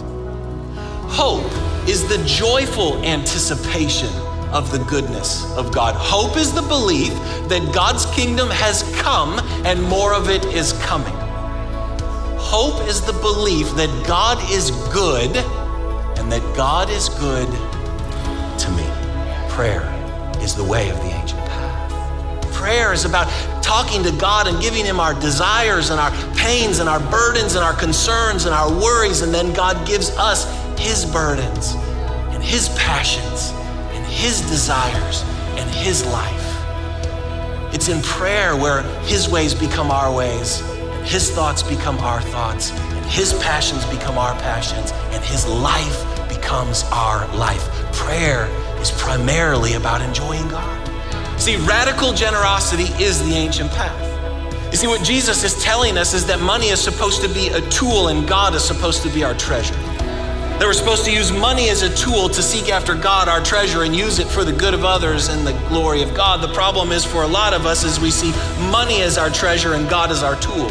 Hope 1.11 1.51
is 1.89 2.07
the 2.07 2.23
joyful 2.27 3.03
anticipation 3.03 4.11
of 4.53 4.71
the 4.71 4.79
goodness 4.91 5.45
of 5.57 5.73
God. 5.73 5.95
Hope 5.97 6.37
is 6.37 6.53
the 6.53 6.63
belief 6.63 7.13
that 7.49 7.71
God's 7.75 8.07
kingdom 8.15 8.51
has 8.51 8.83
come 9.01 9.39
and 9.65 9.83
more 9.83 10.15
of 10.15 10.29
it 10.29 10.45
is 10.47 10.75
coming. 10.85 11.15
Hope 12.39 12.87
is 12.89 13.01
the 13.01 13.13
belief 13.15 13.75
that 13.77 14.07
God 14.07 14.39
is 14.51 14.71
good 14.93 15.35
and 16.19 16.31
that 16.31 16.43
God 16.57 16.91
is 16.91 17.09
good 17.11 17.49
to 18.59 18.71
me. 18.73 18.87
Prayer 19.49 19.83
is 20.41 20.55
the 20.55 20.65
way 20.65 20.91
of 20.91 20.97
the 20.99 21.11
ancient 21.11 21.41
path. 21.41 22.53
Prayer 22.53 22.93
is 22.93 23.05
about 23.05 23.29
talking 23.69 24.03
to 24.03 24.11
God 24.12 24.47
and 24.49 24.59
giving 24.62 24.87
Him 24.87 24.99
our 24.99 25.12
desires 25.12 25.91
and 25.91 26.00
our 26.00 26.11
pains 26.35 26.79
and 26.79 26.88
our 26.88 27.00
burdens 27.11 27.55
and 27.55 27.62
our 27.62 27.75
concerns 27.75 28.47
and 28.47 28.55
our 28.55 28.70
worries. 28.70 29.20
And 29.20 29.32
then 29.32 29.53
God 29.53 29.87
gives 29.87 30.09
us 30.17 30.49
His 30.81 31.05
burdens 31.05 31.75
and 32.32 32.43
His 32.43 32.70
passions 32.70 33.53
and 33.93 34.06
His 34.06 34.41
desires 34.49 35.23
and 35.59 35.69
His 35.70 36.06
life. 36.06 36.47
It's 37.75 37.91
in 37.91 38.00
prayer 38.00 38.56
where 38.56 38.81
His 39.03 39.29
ways 39.29 39.55
become 39.55 39.91
our 39.91 40.11
ways, 40.15 40.62
and 40.62 41.06
His 41.06 41.31
thoughts 41.31 41.62
become 41.62 41.99
our 41.99 42.23
thoughts, 42.23 42.70
and 42.73 43.05
His 43.05 43.35
passions 43.35 43.85
become 43.85 44.17
our 44.17 44.35
passions, 44.41 44.93
and 45.12 45.23
His 45.23 45.47
life 45.47 46.29
becomes 46.31 46.85
our 46.91 47.29
life. 47.37 47.69
Prayer 47.93 48.47
is 48.81 48.91
primarily 48.93 49.75
about 49.75 50.00
enjoying 50.00 50.49
God. 50.49 50.88
See, 51.38 51.56
radical 51.56 52.12
generosity 52.12 52.93
is 53.02 53.25
the 53.25 53.35
ancient 53.35 53.70
path. 53.70 54.73
You 54.73 54.76
see, 54.76 54.88
what 54.88 55.05
Jesus 55.05 55.44
is 55.44 55.55
telling 55.62 55.96
us 55.96 56.12
is 56.12 56.26
that 56.26 56.40
money 56.40 56.67
is 56.67 56.81
supposed 56.81 57.23
to 57.23 57.29
be 57.29 57.49
a 57.49 57.61
tool 57.70 58.08
and 58.08 58.29
God 58.29 58.55
is 58.56 58.64
supposed 58.64 59.02
to 59.05 59.08
be 59.08 59.23
our 59.23 59.35
treasure. 59.35 59.75
That 59.75 60.62
we're 60.62 60.73
supposed 60.73 61.05
to 61.05 61.12
use 61.12 61.31
money 61.31 61.70
as 61.70 61.82
a 61.82 61.94
tool 61.94 62.29
to 62.29 62.43
seek 62.43 62.69
after 62.69 62.96
God, 62.96 63.29
our 63.29 63.40
treasure, 63.40 63.85
and 63.85 63.94
use 63.94 64.19
it 64.19 64.26
for 64.26 64.44
the 64.44 64.52
good 64.52 64.75
of 64.75 64.85
others 64.85 65.29
and 65.29 65.46
the 65.46 65.52
glory 65.69 66.02
of 66.02 66.12
God. 66.12 66.43
The 66.43 66.52
problem 66.52 66.90
is 66.90 67.05
for 67.05 67.23
a 67.23 67.29
lot 67.29 67.55
of 67.55 67.67
us 67.67 67.84
is 67.84 68.00
we 68.00 68.11
see 68.11 68.32
money 68.70 69.00
as 69.02 69.17
our 69.17 69.31
treasure 69.31 69.75
and 69.75 69.88
God 69.88 70.11
as 70.11 70.25
our 70.25 70.34
tool. 70.41 70.69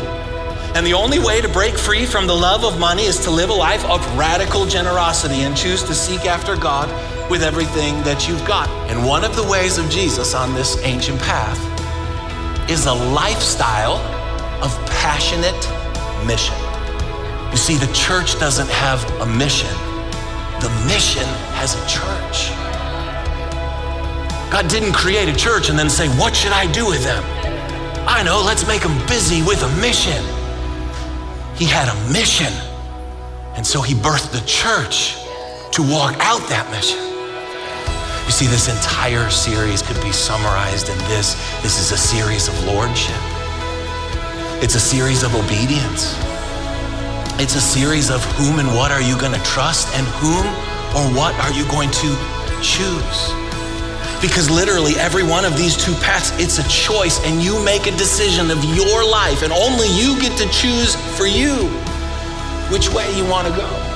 And 0.76 0.86
the 0.86 0.94
only 0.94 1.18
way 1.18 1.40
to 1.40 1.48
break 1.48 1.78
free 1.78 2.06
from 2.06 2.28
the 2.28 2.36
love 2.36 2.66
of 2.66 2.78
money 2.78 3.06
is 3.06 3.18
to 3.20 3.32
live 3.32 3.50
a 3.50 3.54
life 3.54 3.86
of 3.86 4.06
radical 4.18 4.66
generosity 4.66 5.44
and 5.44 5.56
choose 5.56 5.82
to 5.84 5.96
seek 5.96 6.26
after 6.26 6.58
God 6.58 6.90
with 7.30 7.44
everything 7.44 8.02
that 8.04 8.28
you've 8.28 8.46
got. 8.46 8.70
And 8.90 9.06
one 9.06 9.24
of 9.24 9.36
the 9.36 9.44
ways 9.44 9.78
of 9.78 9.90
Jesus 9.90 10.34
on 10.34 10.54
this 10.54 10.82
ancient 10.84 11.20
path 11.20 11.60
is 12.70 12.86
a 12.86 12.94
lifestyle 12.94 13.98
of 14.64 14.72
passionate 14.88 15.58
mission. 16.26 16.56
You 17.52 17.58
see, 17.58 17.76
the 17.76 17.92
church 17.94 18.40
doesn't 18.40 18.70
have 18.70 19.04
a 19.22 19.26
mission, 19.26 19.74
the 20.60 20.70
mission 20.88 21.28
has 21.56 21.76
a 21.76 21.84
church. 21.88 22.52
God 24.50 24.70
didn't 24.70 24.94
create 24.94 25.28
a 25.28 25.36
church 25.36 25.70
and 25.70 25.78
then 25.78 25.90
say, 25.90 26.08
What 26.18 26.36
should 26.36 26.54
I 26.54 26.72
do 26.72 26.86
with 26.86 27.04
them? 27.04 27.24
I 28.08 28.24
know, 28.24 28.42
let's 28.46 28.66
make 28.66 28.82
them 28.82 28.98
busy 29.08 29.42
with 29.44 29.62
a 29.64 29.82
mission. 29.82 30.24
He 31.56 31.66
had 31.66 31.90
a 31.90 32.12
mission. 32.14 32.54
And 33.56 33.66
so 33.66 33.82
he 33.82 33.94
birthed 33.94 34.32
the 34.32 34.46
church 34.46 35.16
to 35.74 35.82
walk 35.82 36.16
out 36.20 36.48
that 36.50 36.70
mission. 36.72 37.07
You 38.28 38.34
see, 38.34 38.48
this 38.48 38.68
entire 38.68 39.30
series 39.30 39.82
could 39.82 40.00
be 40.04 40.12
summarized 40.12 40.90
in 40.90 40.98
this. 41.08 41.36
This 41.64 41.80
is 41.80 41.94
a 41.94 41.98
series 41.98 42.50
of 42.50 42.64
lordship, 42.66 43.16
it's 44.62 44.76
a 44.76 44.82
series 44.82 45.24
of 45.24 45.34
obedience, 45.34 46.14
it's 47.40 47.56
a 47.56 47.62
series 47.62 48.10
of 48.12 48.22
whom 48.36 48.60
and 48.60 48.68
what 48.76 48.92
are 48.92 49.02
you 49.02 49.18
going 49.18 49.32
to 49.32 49.42
trust, 49.46 49.88
and 49.96 50.06
whom 50.20 50.46
or 50.92 51.08
what 51.18 51.34
are 51.40 51.54
you 51.54 51.64
going 51.72 51.90
to 51.90 52.10
choose. 52.62 53.20
Because 54.22 54.50
literally 54.50 55.00
every 55.00 55.24
one 55.24 55.46
of 55.46 55.56
these 55.56 55.78
two 55.78 55.94
paths, 56.04 56.34
it's 56.38 56.60
a 56.60 56.68
choice, 56.68 57.24
and 57.24 57.42
you 57.42 57.64
make 57.64 57.88
a 57.88 57.92
decision 57.92 58.52
of 58.52 58.62
your 58.76 59.10
life, 59.10 59.42
and 59.42 59.54
only 59.54 59.88
you 59.96 60.20
get 60.20 60.38
to 60.38 60.50
choose 60.50 60.96
for 61.16 61.28
you 61.28 61.56
which 62.68 62.92
way 62.92 63.08
you 63.16 63.24
want 63.24 63.48
to 63.48 63.56
go 63.56 63.87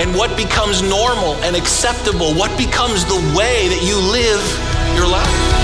and 0.00 0.14
what 0.14 0.34
becomes 0.34 0.80
normal 0.80 1.34
and 1.44 1.54
acceptable, 1.54 2.32
what 2.32 2.56
becomes 2.56 3.04
the 3.04 3.36
way 3.36 3.68
that 3.68 3.82
you 3.84 3.96
live 4.10 4.40
your 4.96 5.06
life. 5.06 5.60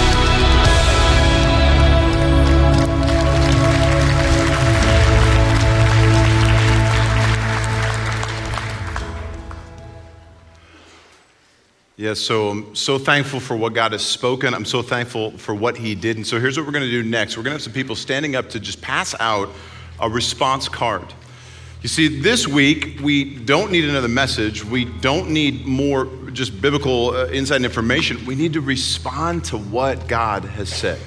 Yes, 11.96 12.20
so 12.20 12.50
I'm 12.50 12.74
so 12.76 12.98
thankful 12.98 13.40
for 13.40 13.56
what 13.56 13.72
God 13.72 13.92
has 13.92 14.04
spoken. 14.04 14.52
I'm 14.52 14.66
so 14.66 14.82
thankful 14.82 15.30
for 15.38 15.54
what 15.54 15.78
He 15.78 15.94
did. 15.94 16.18
And 16.18 16.26
so 16.26 16.38
here's 16.38 16.58
what 16.58 16.66
we're 16.66 16.72
going 16.72 16.84
to 16.84 16.90
do 16.90 17.02
next. 17.02 17.38
We're 17.38 17.42
going 17.42 17.52
to 17.52 17.54
have 17.54 17.62
some 17.62 17.72
people 17.72 17.96
standing 17.96 18.36
up 18.36 18.50
to 18.50 18.60
just 18.60 18.82
pass 18.82 19.14
out 19.18 19.48
a 19.98 20.10
response 20.10 20.68
card. 20.68 21.10
You 21.82 21.88
see, 21.88 22.20
this 22.20 22.48
week, 22.48 22.98
we 23.02 23.36
don't 23.36 23.70
need 23.70 23.84
another 23.84 24.08
message. 24.08 24.64
We 24.64 24.86
don't 24.86 25.30
need 25.30 25.66
more 25.66 26.06
just 26.32 26.60
biblical 26.60 27.10
uh, 27.10 27.28
insight 27.28 27.56
and 27.56 27.64
information. 27.64 28.24
We 28.26 28.34
need 28.34 28.54
to 28.54 28.60
respond 28.60 29.44
to 29.46 29.58
what 29.58 30.08
God 30.08 30.44
has 30.44 30.68
said. 30.68 30.98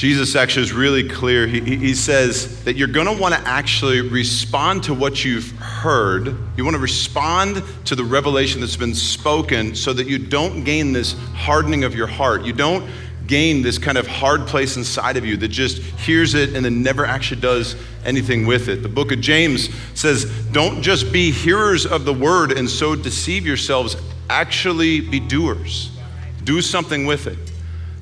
Jesus 0.00 0.34
actually 0.34 0.62
is 0.62 0.72
really 0.72 1.06
clear. 1.06 1.46
He, 1.46 1.60
he 1.76 1.94
says 1.94 2.64
that 2.64 2.74
you're 2.74 2.88
going 2.88 3.06
to 3.06 3.20
want 3.20 3.34
to 3.34 3.40
actually 3.46 4.00
respond 4.00 4.82
to 4.84 4.94
what 4.94 5.26
you've 5.26 5.50
heard. 5.58 6.34
You 6.56 6.64
want 6.64 6.74
to 6.74 6.80
respond 6.80 7.62
to 7.84 7.94
the 7.94 8.02
revelation 8.02 8.62
that's 8.62 8.76
been 8.76 8.94
spoken 8.94 9.74
so 9.74 9.92
that 9.92 10.06
you 10.06 10.18
don't 10.18 10.64
gain 10.64 10.94
this 10.94 11.12
hardening 11.34 11.84
of 11.84 11.94
your 11.94 12.06
heart. 12.06 12.44
You 12.44 12.54
don't 12.54 12.90
gain 13.30 13.62
this 13.62 13.78
kind 13.78 13.96
of 13.96 14.06
hard 14.08 14.46
place 14.46 14.76
inside 14.76 15.16
of 15.16 15.24
you 15.24 15.36
that 15.38 15.48
just 15.48 15.78
hears 15.78 16.34
it 16.34 16.54
and 16.54 16.64
then 16.64 16.82
never 16.82 17.06
actually 17.06 17.40
does 17.40 17.76
anything 18.04 18.44
with 18.44 18.68
it. 18.68 18.82
The 18.82 18.88
book 18.88 19.12
of 19.12 19.20
James 19.20 19.70
says, 19.94 20.24
Don't 20.50 20.82
just 20.82 21.12
be 21.12 21.30
hearers 21.30 21.86
of 21.86 22.04
the 22.04 22.12
word 22.12 22.50
and 22.50 22.68
so 22.68 22.96
deceive 22.96 23.46
yourselves, 23.46 23.96
actually 24.28 25.00
be 25.00 25.20
doers. 25.20 25.96
Do 26.42 26.60
something 26.60 27.06
with 27.06 27.28
it. 27.28 27.38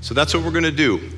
So 0.00 0.14
that's 0.14 0.32
what 0.32 0.42
we're 0.44 0.50
going 0.50 0.64
to 0.64 0.70
do. 0.70 1.10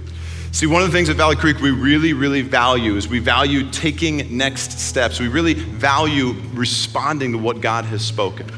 See, 0.52 0.66
one 0.66 0.82
of 0.82 0.88
the 0.88 0.92
things 0.92 1.08
at 1.08 1.14
Valley 1.14 1.36
Creek 1.36 1.60
we 1.60 1.70
really, 1.70 2.12
really 2.12 2.42
value 2.42 2.96
is 2.96 3.06
we 3.06 3.20
value 3.20 3.70
taking 3.70 4.36
next 4.36 4.80
steps. 4.80 5.20
We 5.20 5.28
really 5.28 5.54
value 5.54 6.34
responding 6.52 7.32
to 7.32 7.38
what 7.38 7.60
God 7.60 7.84
has 7.84 8.04
spoken. 8.04 8.50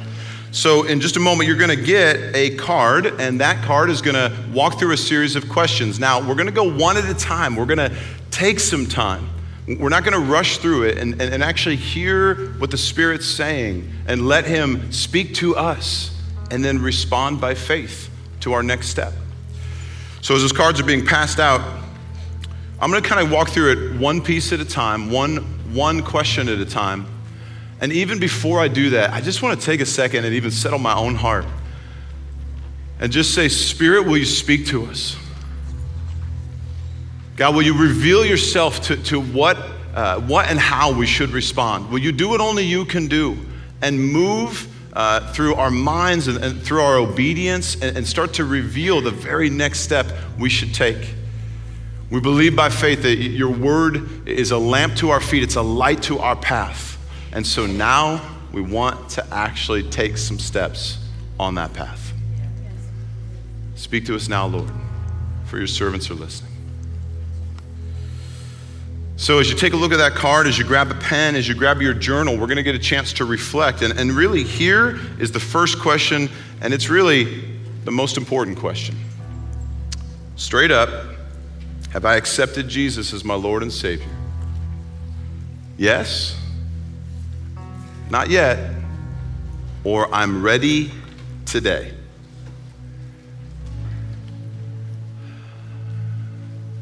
So, 0.55 0.83
in 0.83 1.01
just 1.01 1.17
a 1.17 1.21
moment, 1.21 1.49
you're 1.49 1.57
going 1.57 1.75
to 1.75 1.83
get 1.83 2.37
a 2.37 2.55
card, 2.57 3.07
and 3.07 3.41
that 3.41 3.65
card 3.65 3.89
is 3.89 4.03
going 4.03 4.17
to 4.17 4.37
walk 4.53 4.79
through 4.79 4.93
a 4.93 4.99
series 4.99 5.35
of 5.35 5.49
questions. 5.49 5.99
Now, 5.99 6.21
we're 6.21 6.35
going 6.35 6.47
to 6.47 6.53
go 6.53 6.71
one 6.71 6.99
at 6.99 7.09
a 7.09 7.15
time. 7.15 7.57
We're 7.57 7.65
going 7.65 7.79
to 7.79 7.97
take 8.31 8.61
some 8.61 8.85
time. 8.85 9.31
We're 9.67 9.89
not 9.89 10.05
going 10.05 10.13
to 10.13 10.31
rush 10.31 10.59
through 10.59 10.83
it 10.89 10.99
and, 10.99 11.15
and, 11.23 11.33
and 11.33 11.43
actually 11.43 11.77
hear 11.77 12.53
what 12.59 12.71
the 12.71 12.77
Spirit's 12.77 13.27
saying 13.27 13.91
and 14.07 14.29
let 14.29 14.45
Him 14.45 14.93
speak 14.93 15.35
to 15.37 15.57
us 15.57 16.15
and 16.51 16.63
then 16.63 16.83
respond 16.83 17.41
by 17.41 17.55
faith 17.55 18.11
to 18.41 18.53
our 18.53 18.63
next 18.63 18.89
step. 18.89 19.15
So, 20.21 20.35
as 20.35 20.43
those 20.43 20.53
cards 20.53 20.79
are 20.79 20.85
being 20.85 21.07
passed 21.07 21.41
out, 21.41 21.63
I'm 22.79 22.91
going 22.91 23.03
to 23.03 23.09
kind 23.09 23.25
of 23.25 23.33
walk 23.33 23.49
through 23.49 23.73
it 23.73 23.99
one 23.99 24.21
piece 24.21 24.53
at 24.53 24.61
a 24.61 24.67
time, 24.67 25.11
one, 25.11 25.39
one 25.73 26.03
question 26.03 26.51
at 26.51 26.59
a 26.59 26.67
time. 26.67 27.07
And 27.83 27.93
even 27.93 28.21
before 28.21 28.61
I 28.61 28.69
do 28.69 28.91
that, 28.91 29.11
I 29.11 29.21
just 29.21 29.43
want 29.43 29.59
to 29.59 29.67
take 29.67 29.81
a 29.81 29.87
second 29.87 30.25
and 30.25 30.37
even 30.37 30.53
settle 30.53 30.79
my 30.79 30.95
own 30.95 31.17
heart 31.17 31.45
and 33.01 33.11
just 33.11 33.35
say, 33.35 33.49
Spirit, 33.49 34.07
will 34.07 34.17
you 34.17 34.25
speak 34.25 34.67
to 34.67 34.87
us? 34.87 35.17
God, 37.35 37.57
will 37.57 37.63
you 37.63 37.77
reveal 37.77 38.25
yourself 38.25 38.83
to, 38.83 38.97
to 39.05 39.21
what, 39.21 39.59
uh, 39.95 40.21
what 40.21 40.49
and 40.49 40.61
how 40.61 40.93
we 40.93 41.07
should 41.07 41.31
respond? 41.31 41.91
Will 41.91 41.99
you 41.99 42.13
do 42.13 42.29
what 42.29 42.41
only 42.41 42.65
you 42.65 42.85
can 42.85 43.09
do 43.09 43.37
and 43.81 44.01
move 44.01 44.69
uh, 44.93 45.33
through 45.33 45.57
our 45.57 45.71
minds 45.73 46.29
and, 46.29 46.39
and, 46.39 46.63
through 46.63 46.83
our 46.83 46.99
obedience 46.99 47.75
and, 47.83 47.97
and 47.97 48.07
start 48.07 48.35
to 48.35 48.45
reveal 48.45 49.01
the 49.01 49.11
very 49.11 49.51
next 49.51 49.81
step 49.81 50.07
we 50.39 50.49
should 50.49 50.73
take? 50.73 51.17
We 52.11 52.21
believe 52.21 52.55
by 52.55 52.69
faith 52.69 53.03
that 53.03 53.17
your 53.17 53.51
word 53.51 54.29
is 54.29 54.53
a 54.53 54.59
lamp 54.59 54.95
to 54.99 55.11
our 55.11 55.21
feet, 55.21 55.43
it's 55.43 55.57
a 55.57 55.63
light 55.63 56.05
to 56.05 56.21
our 56.21 56.37
path. 56.37 56.93
And 57.33 57.47
so 57.47 57.67
now 57.67 58.37
we 58.53 58.61
want 58.61 59.11
to 59.11 59.27
actually 59.33 59.83
take 59.83 60.19
some 60.19 60.39
steps 60.39 60.99
on 61.41 61.55
that 61.55 61.73
path. 61.73 62.13
Speak 63.75 64.07
to 64.07 64.15
us 64.15 64.29
now, 64.29 64.47
Lord, 64.47 64.71
for 65.47 65.59
your 65.59 65.67
servants 65.67 66.11
are 66.11 66.15
listening. 66.15 66.51
So, 69.17 69.39
as 69.39 69.49
you 69.51 69.57
take 69.57 69.73
a 69.73 69.77
look 69.77 69.93
at 69.93 69.99
that 69.99 70.15
card, 70.15 70.49
as 70.49 70.59
you 70.59 70.65
grab 70.65 70.91
a 70.91 70.95
pen, 70.95 71.37
as 71.37 71.47
you 71.47 71.55
grab 71.55 71.81
your 71.81 71.95
journal, 71.95 72.37
we're 72.37 72.47
going 72.47 72.57
to 72.57 72.63
get 72.63 72.75
a 72.75 72.79
chance 72.79 73.13
to 73.15 73.25
reflect. 73.25 73.83
And, 73.83 73.97
and 73.99 74.11
really, 74.11 74.43
here 74.43 74.99
is 75.21 75.31
the 75.31 75.39
first 75.39 75.79
question, 75.79 76.29
and 76.61 76.75
it's 76.75 76.89
really 76.89 77.45
the 77.85 77.93
most 77.93 78.17
important 78.17 78.59
question. 78.59 78.97
Straight 80.35 80.73
up, 80.73 80.89
have 81.93 82.05
I 82.05 82.17
accepted 82.17 82.69
Jesus 82.69 83.13
as 83.13 83.25
my 83.25 83.35
Lord 83.35 83.63
and 83.63 83.73
Savior? 83.73 84.09
Yes? 85.77 86.37
Not 88.13 88.29
yet. 88.29 88.75
Or 89.85 90.15
I'm 90.15 90.43
ready 90.43 90.91
today. 91.47 91.95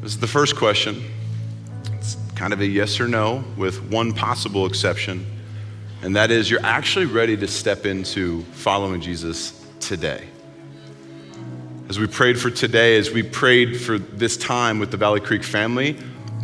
This 0.01 0.11
is 0.11 0.19
the 0.19 0.27
first 0.27 0.57
question. 0.57 1.01
It's 1.93 2.17
kind 2.35 2.51
of 2.51 2.59
a 2.59 2.65
yes 2.65 2.99
or 2.99 3.07
no 3.07 3.45
with 3.55 3.81
one 3.83 4.11
possible 4.11 4.65
exception, 4.65 5.25
and 6.01 6.17
that 6.17 6.31
is 6.31 6.51
you're 6.51 6.65
actually 6.65 7.05
ready 7.05 7.37
to 7.37 7.47
step 7.47 7.85
into 7.85 8.41
following 8.51 8.99
Jesus 8.99 9.65
today. 9.79 10.27
As 11.87 11.97
we 11.97 12.07
prayed 12.07 12.41
for 12.41 12.49
today, 12.49 12.97
as 12.97 13.09
we 13.09 13.23
prayed 13.23 13.79
for 13.79 13.99
this 13.99 14.35
time 14.35 14.79
with 14.79 14.91
the 14.91 14.97
Valley 14.97 15.21
Creek 15.21 15.45
family, 15.45 15.95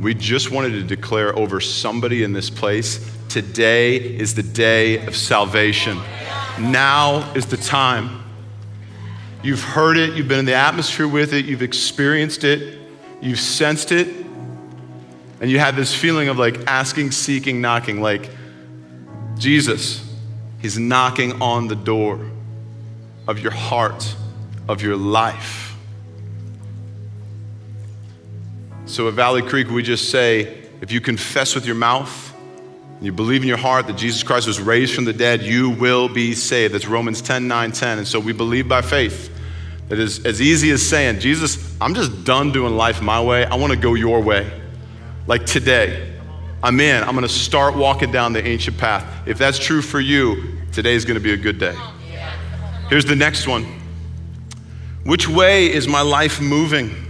we 0.02 0.14
just 0.14 0.50
wanted 0.50 0.70
to 0.70 0.84
declare 0.84 1.38
over 1.38 1.60
somebody 1.60 2.24
in 2.24 2.32
this 2.32 2.50
place 2.50 3.17
today 3.30 3.98
is 3.98 4.36
the 4.36 4.44
day 4.44 5.06
of 5.06 5.16
salvation. 5.16 5.98
Now 6.60 7.34
is 7.34 7.46
the 7.46 7.58
time. 7.58 8.24
You've 9.44 9.64
heard 9.64 9.98
it, 9.98 10.14
you've 10.14 10.28
been 10.28 10.40
in 10.40 10.46
the 10.46 10.56
atmosphere 10.56 11.08
with 11.08 11.34
it, 11.34 11.46
you've 11.46 11.62
experienced 11.62 12.44
it, 12.44 12.80
you've 13.22 13.40
sensed 13.40 13.92
it, 13.92 14.08
and 15.40 15.52
you 15.52 15.60
have 15.60 15.76
this 15.76 15.94
feeling 15.94 16.30
of 16.30 16.38
like 16.38 16.66
asking, 16.68 17.12
seeking, 17.12 17.62
knocking, 17.62 18.02
like 18.02 18.30
Jesus, 19.38 20.04
He's 20.60 20.80
knocking 20.80 21.42
on 21.42 21.68
the 21.68 21.76
door 21.76 22.20
of 23.28 23.40
your 23.40 23.52
heart 23.52 24.16
of 24.68 24.82
your 24.82 24.96
life. 24.96 25.76
So 28.86 29.08
at 29.08 29.14
Valley 29.14 29.42
Creek, 29.42 29.70
we 29.70 29.84
just 29.84 30.10
say 30.10 30.64
if 30.82 30.92
you 30.92 31.02
confess 31.02 31.54
with 31.54 31.66
your 31.66 31.76
mouth, 31.76 32.27
you 33.02 33.12
believe 33.12 33.42
in 33.42 33.48
your 33.48 33.58
heart 33.58 33.88
that 33.88 33.98
Jesus 33.98 34.24
Christ 34.24 34.48
was 34.48 34.60
raised 34.60 34.96
from 34.96 35.06
the 35.06 35.14
dead, 35.14 35.44
you 35.44 35.70
will 35.70 36.10
be 36.10 36.34
saved. 36.34 36.74
That's 36.74 36.88
Romans 36.88 37.22
10 37.22 37.48
9 37.48 37.72
10. 37.72 38.00
And 38.00 38.08
so 38.08 38.20
we 38.20 38.34
believe 38.34 38.68
by 38.68 38.82
faith 38.82 39.32
that 39.90 40.00
is 40.00 40.26
as 40.26 40.42
easy 40.42 40.72
as 40.72 40.88
saying, 40.88 41.20
Jesus, 41.20 41.76
I'm 41.80 41.94
just 41.94 42.26
done 42.26 42.52
doing 42.52 42.76
life 42.76 43.02
my 43.02 43.22
way. 43.22 43.46
I 43.46 43.56
want 43.56 43.72
to 43.72 43.80
go 43.80 43.94
your 43.94 44.22
way. 44.22 44.52
Like 45.28 45.46
today, 45.46 46.14
I'm 46.64 46.80
in. 46.80 47.04
I'm 47.04 47.12
going 47.12 47.22
to 47.28 47.30
start 47.30 47.76
walking 47.76 48.12
down 48.12 48.34
the 48.34 48.46
ancient 48.46 48.78
path. 48.78 49.28
If 49.28 49.38
that's 49.38 49.60
true 49.60 49.82
for 49.82 50.00
you, 50.00 50.58
today 50.72 50.96
is 50.96 51.06
going 51.06 51.16
to 51.16 51.24
be 51.24 51.34
a 51.34 51.38
good 51.38 51.60
day. 51.60 51.76
Here's 52.90 53.06
the 53.06 53.16
next 53.16 53.48
one 53.48 53.78
which 55.04 55.26
way 55.26 55.72
is 55.72 55.88
my 55.88 56.02
life 56.02 56.42
moving? 56.42 57.07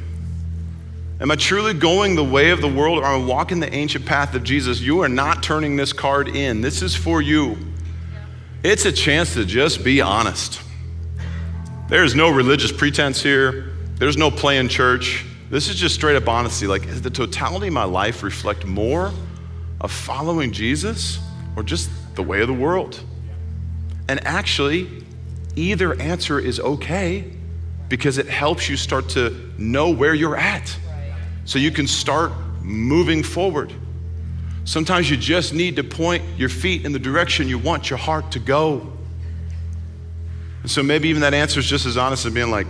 Am 1.20 1.32
I 1.32 1.36
truly 1.36 1.74
going 1.74 2.16
the 2.16 2.24
way 2.24 2.52
of 2.52 2.62
the 2.62 2.68
world 2.68 3.00
or 3.00 3.06
am 3.06 3.24
I 3.24 3.26
walking 3.26 3.60
the 3.60 3.74
ancient 3.74 4.06
path 4.06 4.36
of 4.36 4.44
Jesus? 4.44 4.80
You 4.80 5.02
are 5.02 5.10
not 5.10 5.42
turning 5.42 5.76
this 5.76 5.92
card 5.92 6.28
in. 6.28 6.62
This 6.62 6.84
is 6.84 6.96
for 6.96 7.24
you. 7.24 7.58
It's 8.64 8.86
a 8.86 8.92
chance 8.92 9.34
to 9.34 9.44
just 9.44 9.84
be 9.84 10.00
honest. 10.00 10.62
There 11.90 12.04
is 12.04 12.14
no 12.14 12.30
religious 12.30 12.72
pretense 12.72 13.24
here, 13.24 13.74
there's 13.96 14.18
no 14.18 14.30
playing 14.30 14.68
church. 14.68 15.26
This 15.50 15.70
is 15.70 15.76
just 15.76 15.96
straight 15.96 16.18
up 16.18 16.28
honesty. 16.28 16.68
Like, 16.68 16.84
does 16.84 17.02
the 17.02 17.10
totality 17.10 17.68
of 17.68 17.74
my 17.74 17.86
life 17.86 18.22
reflect 18.22 18.66
more 18.66 19.12
of 19.82 19.92
following 19.92 20.52
Jesus 20.52 21.20
or 21.56 21.64
just 21.64 21.90
the 22.16 22.22
way 22.22 22.42
of 22.42 22.48
the 22.48 22.54
world? 22.54 23.00
And 24.08 24.24
actually, 24.28 25.04
either 25.56 26.00
answer 26.00 26.40
is 26.40 26.60
okay 26.60 27.34
because 27.90 28.20
it 28.20 28.28
helps 28.28 28.70
you 28.70 28.78
start 28.78 29.10
to 29.10 29.52
know 29.58 29.90
where 29.90 30.14
you're 30.14 30.38
at 30.38 30.78
so 31.48 31.58
you 31.58 31.72
can 31.72 31.88
start 31.88 32.34
moving 32.62 33.24
forward. 33.24 33.74
Sometimes 34.66 35.10
you 35.10 35.16
just 35.16 35.54
need 35.54 35.78
to 35.78 35.84
point 35.84 36.22
your 36.38 36.50
feet 36.50 36.86
in 36.86 36.92
the 36.92 37.00
direction 37.00 37.48
you 37.48 37.58
want 37.58 37.90
your 37.90 37.98
heart 37.98 38.34
to 38.34 38.40
go. 38.40 38.92
And 40.62 40.70
so 40.70 40.84
maybe 40.84 41.08
even 41.08 41.22
that 41.22 41.34
answer 41.34 41.62
is 41.62 41.66
just 41.66 41.86
as 41.86 41.96
honest 41.96 42.26
as 42.26 42.34
being 42.34 42.52
like, 42.52 42.68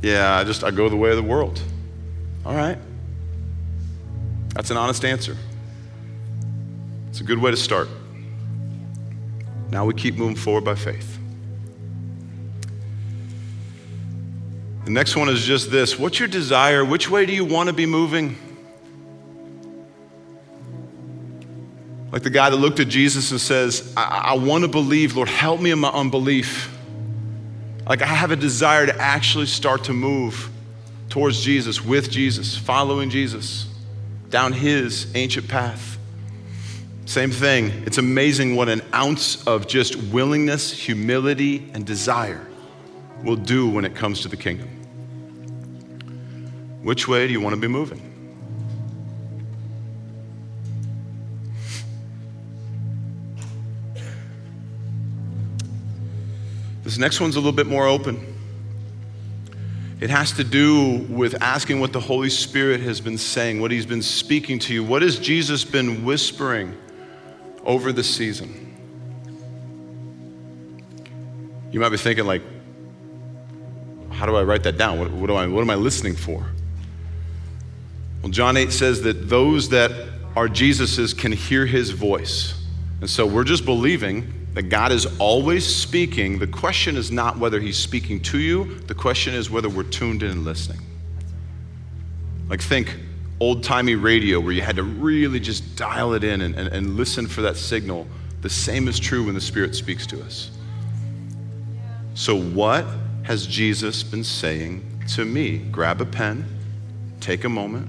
yeah, 0.00 0.36
I 0.36 0.44
just 0.44 0.62
I 0.62 0.70
go 0.70 0.88
the 0.88 0.96
way 0.96 1.10
of 1.10 1.16
the 1.16 1.24
world. 1.24 1.60
All 2.46 2.54
right. 2.54 2.78
That's 4.54 4.70
an 4.70 4.76
honest 4.76 5.04
answer. 5.04 5.36
It's 7.08 7.20
a 7.20 7.24
good 7.24 7.38
way 7.38 7.50
to 7.50 7.56
start. 7.56 7.88
Now 9.70 9.84
we 9.84 9.94
keep 9.94 10.14
moving 10.14 10.36
forward 10.36 10.64
by 10.64 10.76
faith. 10.76 11.17
The 14.88 14.94
next 14.94 15.16
one 15.16 15.28
is 15.28 15.44
just 15.44 15.70
this 15.70 15.98
What's 15.98 16.18
your 16.18 16.28
desire? 16.28 16.82
Which 16.82 17.10
way 17.10 17.26
do 17.26 17.34
you 17.34 17.44
want 17.44 17.66
to 17.66 17.74
be 17.74 17.84
moving? 17.84 18.38
Like 22.10 22.22
the 22.22 22.30
guy 22.30 22.48
that 22.48 22.56
looked 22.56 22.80
at 22.80 22.88
Jesus 22.88 23.30
and 23.30 23.38
says, 23.38 23.92
I, 23.98 24.30
I 24.30 24.36
want 24.38 24.64
to 24.64 24.68
believe, 24.68 25.14
Lord, 25.14 25.28
help 25.28 25.60
me 25.60 25.72
in 25.72 25.78
my 25.78 25.90
unbelief. 25.90 26.74
Like 27.86 28.00
I 28.00 28.06
have 28.06 28.30
a 28.30 28.36
desire 28.36 28.86
to 28.86 28.98
actually 28.98 29.44
start 29.44 29.84
to 29.84 29.92
move 29.92 30.48
towards 31.10 31.42
Jesus, 31.42 31.84
with 31.84 32.10
Jesus, 32.10 32.56
following 32.56 33.10
Jesus, 33.10 33.66
down 34.30 34.54
his 34.54 35.14
ancient 35.14 35.48
path. 35.48 35.98
Same 37.04 37.30
thing. 37.30 37.82
It's 37.84 37.98
amazing 37.98 38.56
what 38.56 38.70
an 38.70 38.80
ounce 38.94 39.46
of 39.46 39.66
just 39.68 39.96
willingness, 39.96 40.72
humility, 40.72 41.70
and 41.74 41.84
desire 41.84 42.46
will 43.22 43.36
do 43.36 43.68
when 43.68 43.84
it 43.84 43.94
comes 43.94 44.22
to 44.22 44.28
the 44.28 44.36
kingdom. 44.38 44.77
Which 46.82 47.08
way 47.08 47.26
do 47.26 47.32
you 47.32 47.40
want 47.40 47.54
to 47.54 47.60
be 47.60 47.68
moving? 47.68 48.14
This 56.84 56.96
next 56.96 57.20
one's 57.20 57.36
a 57.36 57.38
little 57.38 57.52
bit 57.52 57.66
more 57.66 57.86
open. 57.86 58.34
It 60.00 60.10
has 60.10 60.32
to 60.32 60.44
do 60.44 60.98
with 61.08 61.42
asking 61.42 61.80
what 61.80 61.92
the 61.92 62.00
Holy 62.00 62.30
Spirit 62.30 62.80
has 62.80 63.00
been 63.00 63.18
saying, 63.18 63.60
what 63.60 63.70
He's 63.70 63.84
been 63.84 64.00
speaking 64.00 64.58
to 64.60 64.72
you. 64.72 64.84
What 64.84 65.02
has 65.02 65.18
Jesus 65.18 65.64
been 65.64 66.04
whispering 66.04 66.76
over 67.64 67.92
the 67.92 68.04
season? 68.04 68.64
You 71.72 71.80
might 71.80 71.90
be 71.90 71.98
thinking, 71.98 72.24
like, 72.24 72.42
how 74.10 74.24
do 74.24 74.36
I 74.36 74.42
write 74.42 74.62
that 74.62 74.78
down? 74.78 74.98
What, 74.98 75.10
what, 75.10 75.30
I, 75.30 75.46
what 75.46 75.60
am 75.60 75.70
I 75.70 75.74
listening 75.74 76.16
for? 76.16 76.46
Well, 78.22 78.30
John 78.30 78.56
8 78.56 78.72
says 78.72 79.02
that 79.02 79.28
those 79.28 79.68
that 79.70 79.92
are 80.36 80.48
Jesus's 80.48 81.14
can 81.14 81.32
hear 81.32 81.66
his 81.66 81.90
voice. 81.90 82.54
And 83.00 83.08
so 83.08 83.26
we're 83.26 83.44
just 83.44 83.64
believing 83.64 84.38
that 84.54 84.64
God 84.64 84.90
is 84.90 85.06
always 85.18 85.64
speaking. 85.64 86.38
The 86.38 86.46
question 86.46 86.96
is 86.96 87.12
not 87.12 87.38
whether 87.38 87.60
He's 87.60 87.78
speaking 87.78 88.20
to 88.22 88.38
you, 88.38 88.78
the 88.80 88.94
question 88.94 89.34
is 89.34 89.50
whether 89.50 89.68
we're 89.68 89.84
tuned 89.84 90.22
in 90.22 90.30
and 90.30 90.44
listening. 90.44 90.80
Like, 92.48 92.60
think 92.60 92.96
old 93.40 93.62
timey 93.62 93.94
radio 93.94 94.40
where 94.40 94.52
you 94.52 94.62
had 94.62 94.76
to 94.76 94.82
really 94.82 95.38
just 95.38 95.76
dial 95.76 96.14
it 96.14 96.24
in 96.24 96.40
and, 96.40 96.56
and, 96.56 96.68
and, 96.68 96.96
listen 96.96 97.28
for 97.28 97.40
that 97.42 97.56
signal. 97.56 98.04
The 98.40 98.50
same 98.50 98.88
is 98.88 98.98
true 98.98 99.24
when 99.26 99.34
the 99.34 99.40
Spirit 99.40 99.76
speaks 99.76 100.06
to 100.08 100.20
us. 100.22 100.50
So, 102.14 102.34
what 102.34 102.84
has 103.22 103.46
Jesus 103.46 104.02
been 104.02 104.24
saying 104.24 105.04
to 105.10 105.24
me? 105.24 105.58
Grab 105.58 106.00
a 106.00 106.06
pen, 106.06 106.44
take 107.20 107.44
a 107.44 107.48
moment, 107.48 107.88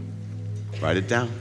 write 0.82 0.98
it 0.98 1.08
down. 1.08 1.32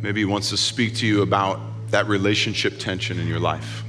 Maybe 0.00 0.20
he 0.20 0.24
wants 0.24 0.48
to 0.50 0.56
speak 0.56 0.94
to 0.96 1.06
you 1.06 1.20
about 1.22 1.60
that 1.90 2.06
relationship 2.06 2.78
tension 2.78 3.18
in 3.18 3.26
your 3.26 3.40
life. 3.40 3.82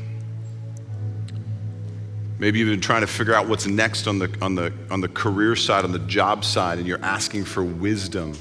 Maybe 2.39 2.59
you've 2.59 2.69
been 2.69 2.81
trying 2.81 3.01
to 3.01 3.07
figure 3.07 3.33
out 3.33 3.47
what's 3.47 3.67
next 3.67 4.07
on 4.07 4.19
the, 4.19 4.33
on, 4.41 4.55
the, 4.55 4.73
on 4.89 5.01
the 5.01 5.07
career 5.07 5.55
side, 5.55 5.85
on 5.85 5.91
the 5.91 5.99
job 5.99 6.43
side, 6.43 6.77
and 6.77 6.87
you're 6.87 7.03
asking 7.03 7.45
for 7.45 7.63
wisdom 7.63 8.33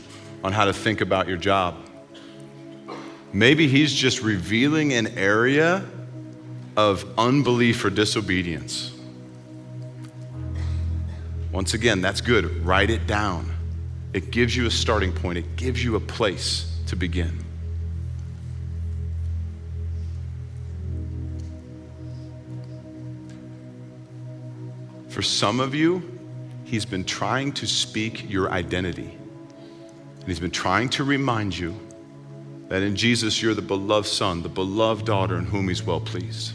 on 0.45 0.53
how 0.53 0.65
to 0.65 0.73
think 0.73 1.01
about 1.01 1.29
your 1.29 1.37
job. 1.37 1.77
Maybe 3.33 3.69
he's 3.69 3.93
just 3.93 4.23
revealing 4.23 4.93
an 4.93 5.19
area 5.19 5.85
of 6.77 7.05
unbelief 7.19 7.85
or 7.85 7.91
disobedience. 7.91 8.93
Once 11.53 11.75
again, 11.75 12.01
that's 12.01 12.21
good. 12.21 12.65
Write 12.65 12.91
it 12.91 13.07
down. 13.07 13.53
It 14.13 14.31
gives 14.31 14.57
you 14.57 14.67
a 14.67 14.71
starting 14.71 15.13
point, 15.13 15.39
it 15.39 15.57
gives 15.57 15.83
you 15.83 15.97
a 15.97 16.01
place 16.01 16.79
to 16.87 16.97
begin. 16.97 17.45
For 25.09 25.23
some 25.23 25.59
of 25.61 25.75
you, 25.75 26.19
He's 26.69 26.85
been 26.85 27.05
trying 27.05 27.53
to 27.53 27.67
speak 27.67 28.29
your 28.29 28.51
identity. 28.51 29.17
And 30.29 30.35
He's 30.35 30.41
been 30.41 30.51
trying 30.51 30.91
to 30.91 31.05
remind 31.05 31.57
you 31.57 31.75
that 32.69 32.83
in 32.83 32.95
Jesus, 32.95 33.41
you're 33.41 33.55
the 33.55 33.63
beloved 33.63 34.07
son, 34.07 34.43
the 34.43 34.49
beloved 34.51 35.07
daughter 35.07 35.39
in 35.39 35.47
whom 35.47 35.69
He's 35.69 35.83
well 35.83 36.01
pleased. 36.03 36.53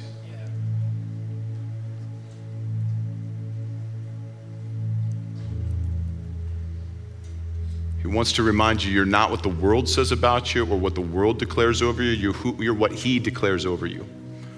He 8.00 8.06
wants 8.08 8.32
to 8.34 8.44
remind 8.44 8.84
you 8.84 8.92
you're 8.92 9.06
not 9.06 9.32
what 9.32 9.42
the 9.42 9.50
world 9.50 9.90
says 9.90 10.12
about 10.12 10.54
you 10.54 10.68
or 10.72 10.78
what 10.78 10.94
the 10.94 11.02
world 11.02 11.40
declares 11.40 11.82
over 11.82 12.04
you. 12.04 12.12
You're, 12.12 12.34
who, 12.34 12.64
you're 12.64 12.76
what 12.76 12.92
He 12.92 13.18
declares 13.18 13.66
over 13.66 13.88
you, 13.88 14.04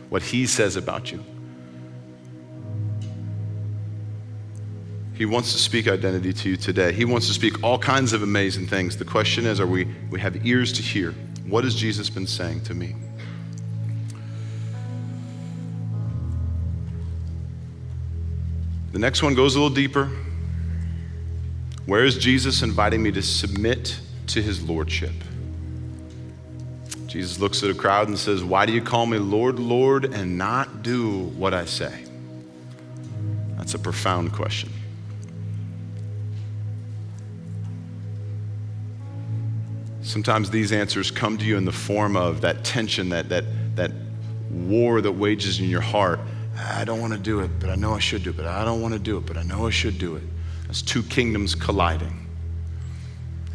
what 0.10 0.23
He 0.23 0.45
says 0.45 0.75
about 0.75 1.13
you. 1.13 1.23
He 5.15 5.25
wants 5.25 5.54
to 5.54 5.60
speak 5.60 5.88
identity 5.88 6.34
to 6.34 6.49
you 6.49 6.58
today. 6.58 6.91
He 6.91 7.06
wants 7.06 7.28
to 7.28 7.34
speak 7.34 7.63
all 7.63 7.80
kinds 7.80 8.12
of 8.12 8.21
amazing 8.21 8.67
things. 8.67 8.97
The 8.97 9.06
question 9.06 9.45
is, 9.45 9.62
are 9.62 9.67
we, 9.67 9.86
we 10.12 10.19
have 10.19 10.45
ears 10.45 10.73
to 10.73 10.82
hear? 10.82 11.13
What 11.47 11.63
has 11.63 11.73
Jesus 11.73 12.10
been 12.10 12.28
saying 12.28 12.63
to 12.65 12.73
me? 12.73 12.95
The 18.91 18.99
next 18.99 19.23
one 19.23 19.36
goes 19.36 19.56
a 19.56 19.60
little 19.62 19.73
deeper. 19.73 20.10
Where 21.86 22.04
is 22.04 22.17
Jesus 22.17 22.62
inviting 22.62 23.01
me 23.01 23.12
to 23.12 23.21
submit 23.21 23.97
to 24.28 24.41
his 24.41 24.62
lordship? 24.63 25.13
Jesus 27.08 27.39
looks 27.39 27.63
at 27.63 27.69
a 27.69 27.73
crowd 27.73 28.10
and 28.10 28.19
says, 28.19 28.43
Why 28.43 28.65
do 28.65 28.73
you 28.73 28.82
call 28.82 29.06
me 29.06 29.17
Lord, 29.17 29.60
Lord, 29.60 30.06
and 30.13 30.38
not 30.38 30.84
do 30.84 31.28
what 31.38 31.54
I 31.54 31.63
say? 31.63 32.04
That's 33.56 33.75
a 33.75 33.80
profound 33.80 34.34
question. 34.34 34.71
Sometimes 40.15 40.49
these 40.49 40.71
answers 40.71 41.12
come 41.12 41.38
to 41.39 41.43
you 41.43 41.58
in 41.58 41.65
the 41.65 41.73
form 41.73 42.15
of 42.15 42.39
that 42.39 42.63
tension, 42.63 43.10
that, 43.10 43.28
that, 43.28 43.43
that 43.75 43.91
war 44.49 45.01
that 45.01 45.12
wages 45.12 45.60
in 45.60 45.67
your 45.67 45.82
heart. 45.82 46.21
I 46.58 46.86
don't 46.86 47.01
want 47.01 47.12
to 47.12 47.19
do 47.19 47.41
it, 47.41 47.51
but 47.60 47.69
I 47.69 47.75
know 47.75 47.91
I 47.91 47.99
should 47.99 48.23
do 48.23 48.30
it, 48.30 48.38
but 48.38 48.45
I 48.45 48.63
don't 48.63 48.82
want 48.82 48.93
to 48.93 48.99
do 48.99 49.17
it, 49.17 49.25
but 49.25 49.36
I 49.36 49.43
know 49.43 49.67
I 49.67 49.71
should 49.71 49.99
do 49.99 50.15
it. 50.15 50.23
That's 50.67 50.82
two 50.82 51.04
kingdoms 51.04 51.54
colliding. 51.54 52.28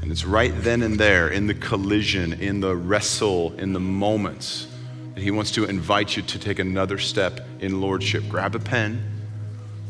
And 0.02 0.12
it's 0.12 0.26
right 0.26 0.52
then 0.56 0.82
and 0.82 0.98
there, 0.98 1.30
in 1.30 1.46
the 1.46 1.54
collision, 1.54 2.34
in 2.34 2.60
the 2.60 2.76
wrestle, 2.76 3.54
in 3.54 3.72
the 3.72 3.80
moments, 3.80 4.66
that 5.14 5.22
He 5.22 5.30
wants 5.30 5.52
to 5.52 5.64
invite 5.64 6.14
you 6.14 6.22
to 6.24 6.38
take 6.38 6.58
another 6.58 6.98
step 6.98 7.40
in 7.60 7.80
Lordship. 7.80 8.22
Grab 8.28 8.54
a 8.54 8.58
pen, 8.58 9.02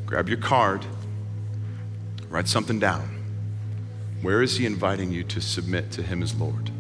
grab 0.07 0.29
your 0.29 0.39
card, 0.39 0.87
write 2.29 2.47
something 2.47 2.79
down. 2.79 3.20
Where 4.23 4.43
is 4.43 4.59
He 4.59 4.67
inviting 4.67 5.13
you 5.13 5.25
to 5.25 5.41
submit 5.41 5.91
to 5.93 6.03
Him 6.03 6.23
as 6.23 6.35
Lord? 6.35 6.71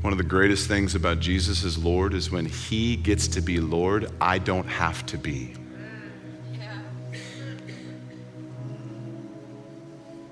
One 0.00 0.12
of 0.12 0.18
the 0.18 0.24
greatest 0.24 0.66
things 0.66 0.94
about 0.94 1.20
Jesus 1.20 1.62
as 1.62 1.76
Lord 1.76 2.14
is 2.14 2.30
when 2.30 2.46
He 2.46 2.96
gets 2.96 3.28
to 3.28 3.40
be 3.40 3.60
Lord, 3.60 4.10
I 4.20 4.38
don't 4.38 4.66
have 4.66 5.04
to 5.06 5.18
be. 5.18 5.54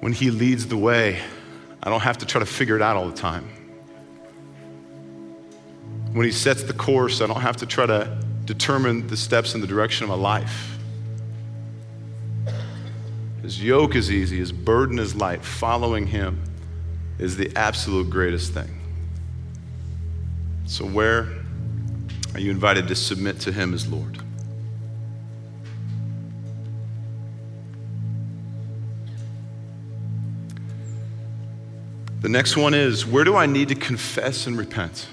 When 0.00 0.12
He 0.14 0.30
leads 0.30 0.66
the 0.66 0.78
way, 0.78 1.20
I 1.82 1.90
don't 1.90 2.00
have 2.00 2.18
to 2.18 2.26
try 2.26 2.38
to 2.38 2.46
figure 2.46 2.76
it 2.76 2.82
out 2.82 2.96
all 2.96 3.08
the 3.08 3.16
time. 3.16 3.59
When 6.12 6.26
He 6.26 6.32
sets 6.32 6.62
the 6.62 6.72
course, 6.72 7.20
I 7.20 7.26
don't 7.26 7.40
have 7.40 7.56
to 7.58 7.66
try 7.66 7.86
to 7.86 8.18
determine 8.44 9.06
the 9.06 9.16
steps 9.16 9.54
in 9.54 9.60
the 9.60 9.66
direction 9.66 10.04
of 10.04 10.10
my 10.10 10.16
life. 10.16 10.78
His 13.42 13.62
yoke 13.62 13.94
is 13.94 14.10
easy, 14.10 14.38
His 14.38 14.52
burden 14.52 14.98
is 14.98 15.14
light. 15.14 15.44
Following 15.44 16.08
Him 16.08 16.42
is 17.18 17.36
the 17.36 17.52
absolute 17.56 18.10
greatest 18.10 18.52
thing. 18.52 18.80
So, 20.66 20.84
where 20.84 21.28
are 22.34 22.40
you 22.40 22.50
invited 22.50 22.88
to 22.88 22.94
submit 22.94 23.40
to 23.40 23.52
Him 23.52 23.72
as 23.74 23.86
Lord? 23.86 24.18
The 32.20 32.28
next 32.28 32.56
one 32.56 32.74
is 32.74 33.06
where 33.06 33.24
do 33.24 33.34
I 33.36 33.46
need 33.46 33.68
to 33.68 33.74
confess 33.74 34.46
and 34.46 34.58
repent? 34.58 35.06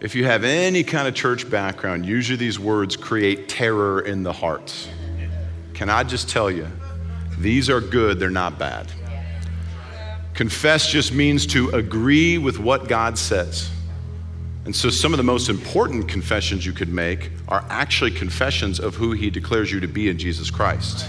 If 0.00 0.14
you 0.14 0.24
have 0.24 0.44
any 0.44 0.82
kind 0.82 1.06
of 1.06 1.14
church 1.14 1.48
background, 1.50 2.06
usually 2.06 2.36
these 2.36 2.58
words 2.58 2.96
create 2.96 3.50
terror 3.50 4.00
in 4.00 4.22
the 4.22 4.32
heart. 4.32 4.88
Can 5.74 5.90
I 5.90 6.04
just 6.04 6.30
tell 6.30 6.50
you, 6.50 6.66
these 7.38 7.68
are 7.68 7.82
good, 7.82 8.18
they're 8.18 8.30
not 8.30 8.58
bad. 8.58 8.90
Confess 10.32 10.90
just 10.90 11.12
means 11.12 11.46
to 11.48 11.68
agree 11.70 12.38
with 12.38 12.58
what 12.58 12.88
God 12.88 13.18
says. 13.18 13.70
And 14.64 14.74
so, 14.74 14.88
some 14.88 15.12
of 15.12 15.18
the 15.18 15.24
most 15.24 15.50
important 15.50 16.08
confessions 16.08 16.64
you 16.64 16.72
could 16.72 16.88
make 16.88 17.30
are 17.48 17.64
actually 17.68 18.10
confessions 18.10 18.80
of 18.80 18.94
who 18.94 19.12
He 19.12 19.28
declares 19.28 19.70
you 19.70 19.80
to 19.80 19.88
be 19.88 20.08
in 20.08 20.16
Jesus 20.16 20.50
Christ. 20.50 21.06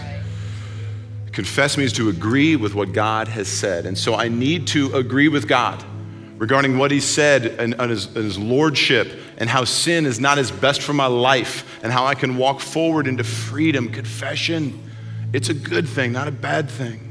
Confess 1.32 1.78
means 1.78 1.94
to 1.94 2.10
agree 2.10 2.58
with 2.58 2.76
what 2.76 2.92
God 2.92 3.30
has 3.30 3.48
said. 3.48 3.86
And 3.86 3.98
so, 3.98 4.16
I 4.16 4.28
need 4.28 4.68
to 4.68 4.94
agree 4.96 5.30
with 5.30 5.48
God 5.48 5.82
regarding 6.42 6.80
what 6.80 6.90
He 6.90 7.00
said 7.00 7.46
and, 7.46 7.76
and, 7.78 7.92
his, 7.92 8.08
and 8.08 8.26
His 8.26 8.40
lordship 8.40 9.16
and 9.38 9.48
how 9.48 9.64
sin 9.64 10.08
is 10.08 10.20
not 10.20 10.40
His 10.40 10.50
best 10.50 10.82
for 10.82 10.92
my 10.92 11.06
life 11.06 11.80
and 11.84 11.94
how 11.94 12.08
I 12.08 12.16
can 12.16 12.36
walk 12.36 12.62
forward 12.62 13.06
into 13.06 13.24
freedom. 13.24 13.90
Confession, 13.90 14.92
it's 15.34 15.50
a 15.50 15.54
good 15.54 15.88
thing, 15.88 16.12
not 16.12 16.28
a 16.28 16.32
bad 16.32 16.68
thing. 16.68 17.08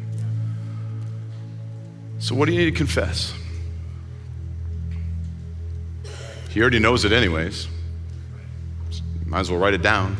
So, 2.19 2.35
what 2.35 2.47
do 2.47 2.53
you 2.53 2.59
need 2.59 2.73
to 2.73 2.77
confess? 2.77 3.33
He 6.51 6.61
already 6.61 6.81
knows 6.81 7.05
it, 7.05 7.13
anyways. 7.13 7.69
Might 9.25 9.41
as 9.41 9.51
well 9.51 9.61
write 9.61 9.75
it 9.75 9.83
down. 9.83 10.17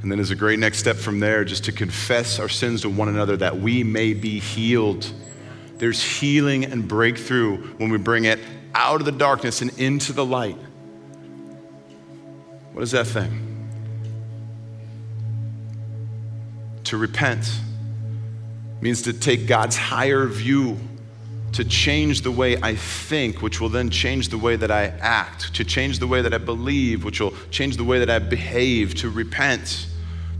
And 0.00 0.10
then, 0.10 0.18
as 0.18 0.30
a 0.30 0.34
great 0.34 0.58
next 0.58 0.78
step 0.78 0.96
from 0.96 1.20
there, 1.20 1.44
just 1.44 1.64
to 1.64 1.72
confess 1.72 2.40
our 2.40 2.48
sins 2.48 2.80
to 2.80 2.88
one 2.88 3.10
another 3.10 3.36
that 3.36 3.60
we 3.60 3.84
may 3.84 4.14
be 4.14 4.40
healed. 4.40 5.12
There's 5.82 6.00
healing 6.00 6.64
and 6.64 6.86
breakthrough 6.86 7.56
when 7.78 7.90
we 7.90 7.98
bring 7.98 8.24
it 8.24 8.38
out 8.72 9.00
of 9.00 9.04
the 9.04 9.10
darkness 9.10 9.62
and 9.62 9.76
into 9.80 10.12
the 10.12 10.24
light. 10.24 10.56
What 12.72 12.82
is 12.82 12.92
that 12.92 13.08
thing? 13.08 13.68
To 16.84 16.96
repent 16.96 17.52
means 18.80 19.02
to 19.02 19.12
take 19.12 19.48
God's 19.48 19.76
higher 19.76 20.24
view 20.26 20.78
to 21.54 21.64
change 21.64 22.20
the 22.20 22.30
way 22.30 22.56
I 22.62 22.76
think, 22.76 23.42
which 23.42 23.60
will 23.60 23.68
then 23.68 23.90
change 23.90 24.28
the 24.28 24.38
way 24.38 24.54
that 24.54 24.70
I 24.70 24.84
act, 24.84 25.52
to 25.54 25.64
change 25.64 25.98
the 25.98 26.06
way 26.06 26.22
that 26.22 26.32
I 26.32 26.38
believe, 26.38 27.02
which 27.02 27.20
will 27.20 27.34
change 27.50 27.76
the 27.76 27.82
way 27.82 27.98
that 27.98 28.08
I 28.08 28.20
behave, 28.20 28.94
to 29.00 29.10
repent, 29.10 29.88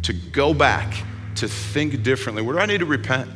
to 0.02 0.12
go 0.12 0.54
back, 0.54 0.94
to 1.34 1.48
think 1.48 2.04
differently. 2.04 2.44
Where 2.44 2.54
do 2.54 2.60
I 2.60 2.66
need 2.66 2.78
to 2.78 2.86
repent? 2.86 3.28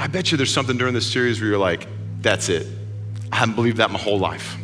I 0.00 0.06
bet 0.06 0.30
you 0.30 0.38
there's 0.38 0.52
something 0.52 0.78
during 0.78 0.94
this 0.94 1.12
series 1.12 1.42
where 1.42 1.50
you're 1.50 1.58
like, 1.58 1.86
that's 2.22 2.48
it. 2.48 2.66
I 3.30 3.36
haven't 3.36 3.54
believed 3.54 3.76
that 3.76 3.90
my 3.90 3.98
whole 3.98 4.18
life. 4.18 4.56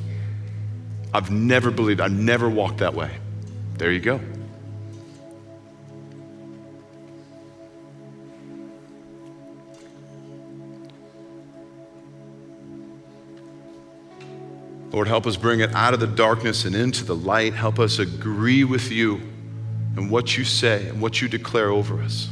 I've 1.13 1.31
never 1.31 1.71
believed, 1.71 2.01
I've 2.01 2.11
never 2.11 2.49
walked 2.49 2.79
that 2.79 2.95
way. 2.95 3.11
There 3.77 3.93
you 3.93 4.01
go. 4.01 4.19
Lord, 14.91 15.07
help 15.07 15.27
us 15.27 15.37
bring 15.37 15.61
it 15.61 15.75
out 15.75 15.93
of 15.93 16.01
the 16.01 16.07
darkness 16.07 16.65
and 16.65 16.75
into 16.75 17.05
the 17.05 17.15
light. 17.15 17.53
Help 17.53 17.79
us 17.79 17.99
agree 17.99 18.65
with 18.65 18.91
you 18.91 19.17
and 19.97 20.11
what 20.11 20.39
you 20.39 20.45
say 20.45 20.89
and 20.89 21.03
what 21.03 21.21
you 21.21 21.29
declare 21.29 21.69
over 21.69 22.01
us. 22.01 22.31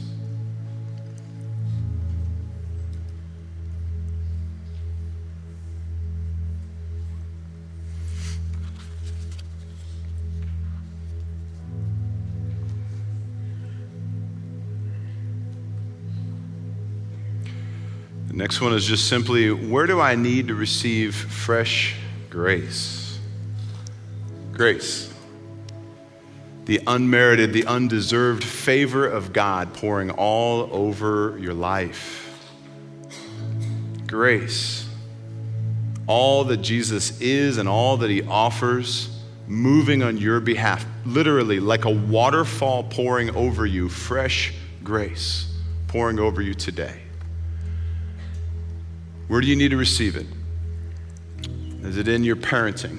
The 18.34 18.38
next 18.38 18.60
one 18.60 18.72
is 18.72 18.84
just 18.84 19.06
simply 19.06 19.52
where 19.52 19.86
do 19.86 20.00
I 20.00 20.16
need 20.16 20.48
to 20.48 20.56
receive 20.56 21.14
fresh 21.14 21.94
Grace. 22.30 23.20
Grace. 24.52 25.14
The 26.64 26.80
unmerited, 26.84 27.52
the 27.52 27.64
undeserved 27.66 28.42
favor 28.42 29.06
of 29.06 29.32
God 29.32 29.72
pouring 29.72 30.10
all 30.10 30.68
over 30.72 31.38
your 31.38 31.54
life. 31.54 32.50
Grace. 34.08 34.88
All 36.08 36.42
that 36.42 36.56
Jesus 36.56 37.20
is 37.20 37.58
and 37.58 37.68
all 37.68 37.98
that 37.98 38.10
he 38.10 38.24
offers 38.24 39.16
moving 39.46 40.02
on 40.02 40.16
your 40.16 40.40
behalf, 40.40 40.84
literally 41.06 41.60
like 41.60 41.84
a 41.84 41.90
waterfall 41.90 42.82
pouring 42.82 43.30
over 43.36 43.64
you, 43.64 43.88
fresh 43.88 44.52
grace 44.82 45.46
pouring 45.86 46.18
over 46.18 46.42
you 46.42 46.54
today. 46.54 47.03
Where 49.28 49.40
do 49.40 49.46
you 49.46 49.56
need 49.56 49.70
to 49.70 49.76
receive 49.76 50.16
it? 50.16 50.26
Is 51.82 51.96
it 51.96 52.08
in 52.08 52.24
your 52.24 52.36
parenting? 52.36 52.98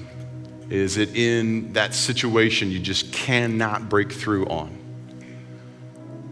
Is 0.69 0.97
it 0.97 1.15
in 1.15 1.73
that 1.73 1.93
situation 1.93 2.71
you 2.71 2.79
just 2.79 3.13
cannot 3.13 3.89
break 3.89 4.11
through 4.11 4.47
on? 4.47 4.85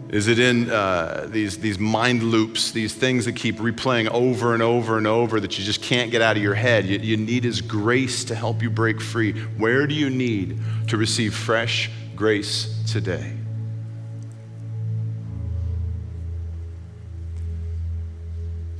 Is 0.09 0.27
it 0.27 0.37
in 0.37 0.69
uh, 0.69 1.27
these, 1.31 1.57
these 1.57 1.79
mind 1.79 2.21
loops, 2.21 2.71
these 2.71 2.93
things 2.93 3.25
that 3.25 3.35
keep 3.35 3.57
replaying 3.57 4.09
over 4.11 4.53
and 4.53 4.61
over 4.61 4.99
and 4.99 5.07
over 5.07 5.39
that 5.39 5.57
you 5.57 5.65
just 5.65 5.81
can't 5.81 6.11
get 6.11 6.21
out 6.21 6.37
of 6.37 6.43
your 6.43 6.53
head? 6.53 6.85
You, 6.85 6.99
you 6.99 7.17
need 7.17 7.43
His 7.43 7.61
grace 7.61 8.23
to 8.25 8.35
help 8.35 8.61
you 8.61 8.69
break 8.69 9.01
free. 9.01 9.33
Where 9.57 9.87
do 9.87 9.95
you 9.95 10.11
need 10.11 10.59
to 10.89 10.97
receive 10.97 11.33
fresh 11.33 11.89
grace 12.15 12.83
today? 12.87 13.33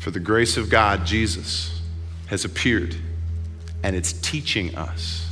For 0.03 0.11
the 0.11 0.19
grace 0.19 0.57
of 0.57 0.69
God, 0.69 1.05
Jesus 1.05 1.79
has 2.27 2.43
appeared 2.43 2.93
and 3.83 3.95
it's 3.95 4.11
teaching 4.11 4.75
us 4.75 5.25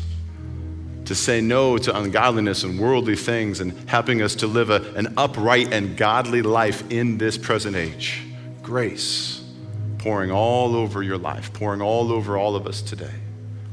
to 1.04 1.14
say 1.14 1.42
no 1.42 1.78
to 1.78 1.98
ungodliness 1.98 2.64
and 2.64 2.80
worldly 2.80 3.18
things 3.18 3.60
and 3.60 3.74
helping 3.90 4.22
us 4.22 4.34
to 4.36 4.48
live 4.48 4.70
a, 4.70 4.94
an 4.94 5.14
upright 5.18 5.74
and 5.74 5.98
godly 5.98 6.42
life 6.42 6.90
in 6.90 7.18
this 7.18 7.38
present 7.38 7.76
age. 7.76 8.22
Grace 8.62 9.44
pouring 9.98 10.32
all 10.32 10.74
over 10.74 11.04
your 11.04 11.18
life, 11.18 11.52
pouring 11.52 11.82
all 11.82 12.10
over 12.10 12.38
all 12.38 12.56
of 12.56 12.66
us 12.66 12.82
today. 12.82 13.20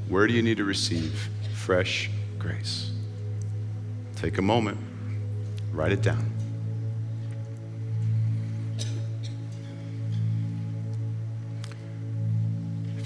Where 0.09 0.27
do 0.27 0.33
you 0.33 0.43
need 0.43 0.57
to 0.57 0.65
receive 0.65 1.29
fresh 1.55 2.11
grace? 2.41 2.91
Take 4.17 4.39
a 4.39 4.43
moment, 4.43 4.79
write 5.73 5.93
it 5.93 6.03
down. 6.03 6.38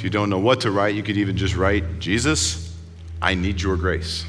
If 0.03 0.07
you 0.07 0.11
don't 0.11 0.31
know 0.31 0.41
what 0.41 0.62
to 0.62 0.73
write, 0.73 0.97
you 0.97 1.05
could 1.05 1.17
even 1.17 1.37
just 1.37 1.55
write, 1.55 2.01
Jesus, 2.01 2.75
I 3.23 3.37
need 3.37 3.62
your 3.62 3.77
grace. 3.77 4.25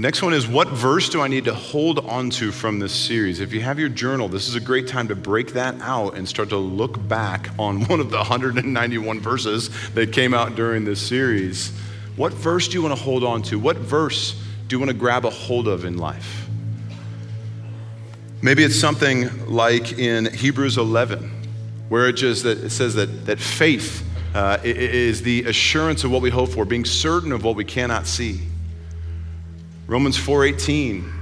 Next 0.00 0.22
one 0.22 0.32
is 0.32 0.48
what 0.48 0.68
verse 0.68 1.08
do 1.08 1.20
I 1.20 1.28
need 1.28 1.44
to 1.44 1.54
hold 1.54 1.98
on 2.06 2.30
to 2.30 2.52
from 2.52 2.78
this 2.78 2.92
series? 2.92 3.40
If 3.40 3.52
you 3.52 3.60
have 3.60 3.78
your 3.78 3.88
journal, 3.88 4.28
this 4.28 4.48
is 4.48 4.54
a 4.54 4.60
great 4.60 4.88
time 4.88 5.08
to 5.08 5.14
break 5.14 5.52
that 5.52 5.80
out 5.82 6.16
and 6.16 6.26
start 6.26 6.48
to 6.50 6.56
look 6.56 7.06
back 7.06 7.50
on 7.58 7.84
one 7.86 8.00
of 8.00 8.10
the 8.10 8.16
191 8.16 9.20
verses 9.20 9.70
that 9.90 10.12
came 10.12 10.32
out 10.32 10.54
during 10.54 10.84
this 10.84 11.00
series. 11.00 11.76
What 12.16 12.32
verse 12.32 12.68
do 12.68 12.74
you 12.74 12.82
want 12.82 12.96
to 12.96 13.02
hold 13.02 13.22
on 13.24 13.42
to? 13.44 13.58
What 13.58 13.76
verse 13.76 14.40
do 14.68 14.76
you 14.76 14.80
want 14.80 14.90
to 14.90 14.96
grab 14.96 15.24
a 15.24 15.30
hold 15.30 15.68
of 15.68 15.84
in 15.84 15.98
life? 15.98 16.48
Maybe 18.42 18.64
it's 18.64 18.80
something 18.80 19.48
like 19.48 19.98
in 19.98 20.32
Hebrews 20.32 20.78
11, 20.78 21.30
where 21.90 22.08
it 22.08 22.14
just 22.14 22.44
that 22.44 22.58
it 22.58 22.70
says 22.70 22.94
that, 22.94 23.26
that 23.26 23.38
faith 23.38 24.02
uh, 24.34 24.58
is 24.64 25.22
the 25.22 25.44
assurance 25.44 26.04
of 26.04 26.10
what 26.10 26.22
we 26.22 26.30
hope 26.30 26.48
for, 26.50 26.64
being 26.64 26.86
certain 26.86 27.32
of 27.32 27.44
what 27.44 27.54
we 27.54 27.64
cannot 27.64 28.06
see. 28.06 28.40
Romans 29.90 30.16
4:18 30.16 31.12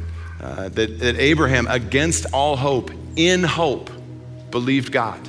uh, 0.43 0.69
that, 0.69 0.99
that 0.99 1.17
Abraham 1.17 1.67
against 1.69 2.27
all 2.35 2.55
hope 2.55 2.91
in 3.17 3.43
hope 3.43 3.91
believed 4.51 4.93
God. 4.93 5.27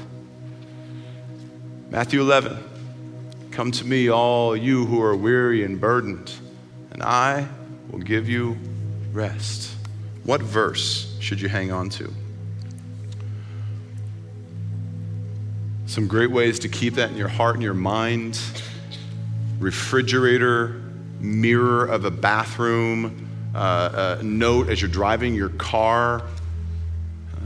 Matthew 1.90 2.20
11 2.20 2.62
Come 3.52 3.72
to 3.72 3.86
me 3.86 4.10
all 4.10 4.58
you 4.58 4.86
who 4.86 5.02
are 5.02 5.16
weary 5.16 5.64
and 5.64 5.80
burdened 5.80 6.34
and 6.92 7.02
I 7.02 7.48
will 7.90 8.00
give 8.00 8.28
you 8.28 8.58
rest. 9.14 9.74
What 10.26 10.42
verse 10.42 11.16
should 11.22 11.40
you 11.40 11.48
hang 11.48 11.72
on 11.72 11.88
to? 11.92 12.14
Some 15.86 16.10
great 16.10 16.30
ways 16.30 16.60
to 16.60 16.68
keep 16.68 16.96
that 16.96 17.10
in 17.12 17.16
your 17.16 17.30
heart 17.30 17.56
and 17.56 17.64
your 17.64 17.74
mind. 17.74 18.38
Refrigerator, 19.60 20.82
mirror 21.22 21.86
of 21.86 22.04
a 22.04 22.12
bathroom, 22.12 23.28
uh, 23.54 23.58
uh, 23.58 24.22
note 24.22 24.70
as 24.70 24.82
you're 24.82 24.92
driving 24.92 25.36
your 25.36 25.50
car. 25.50 26.24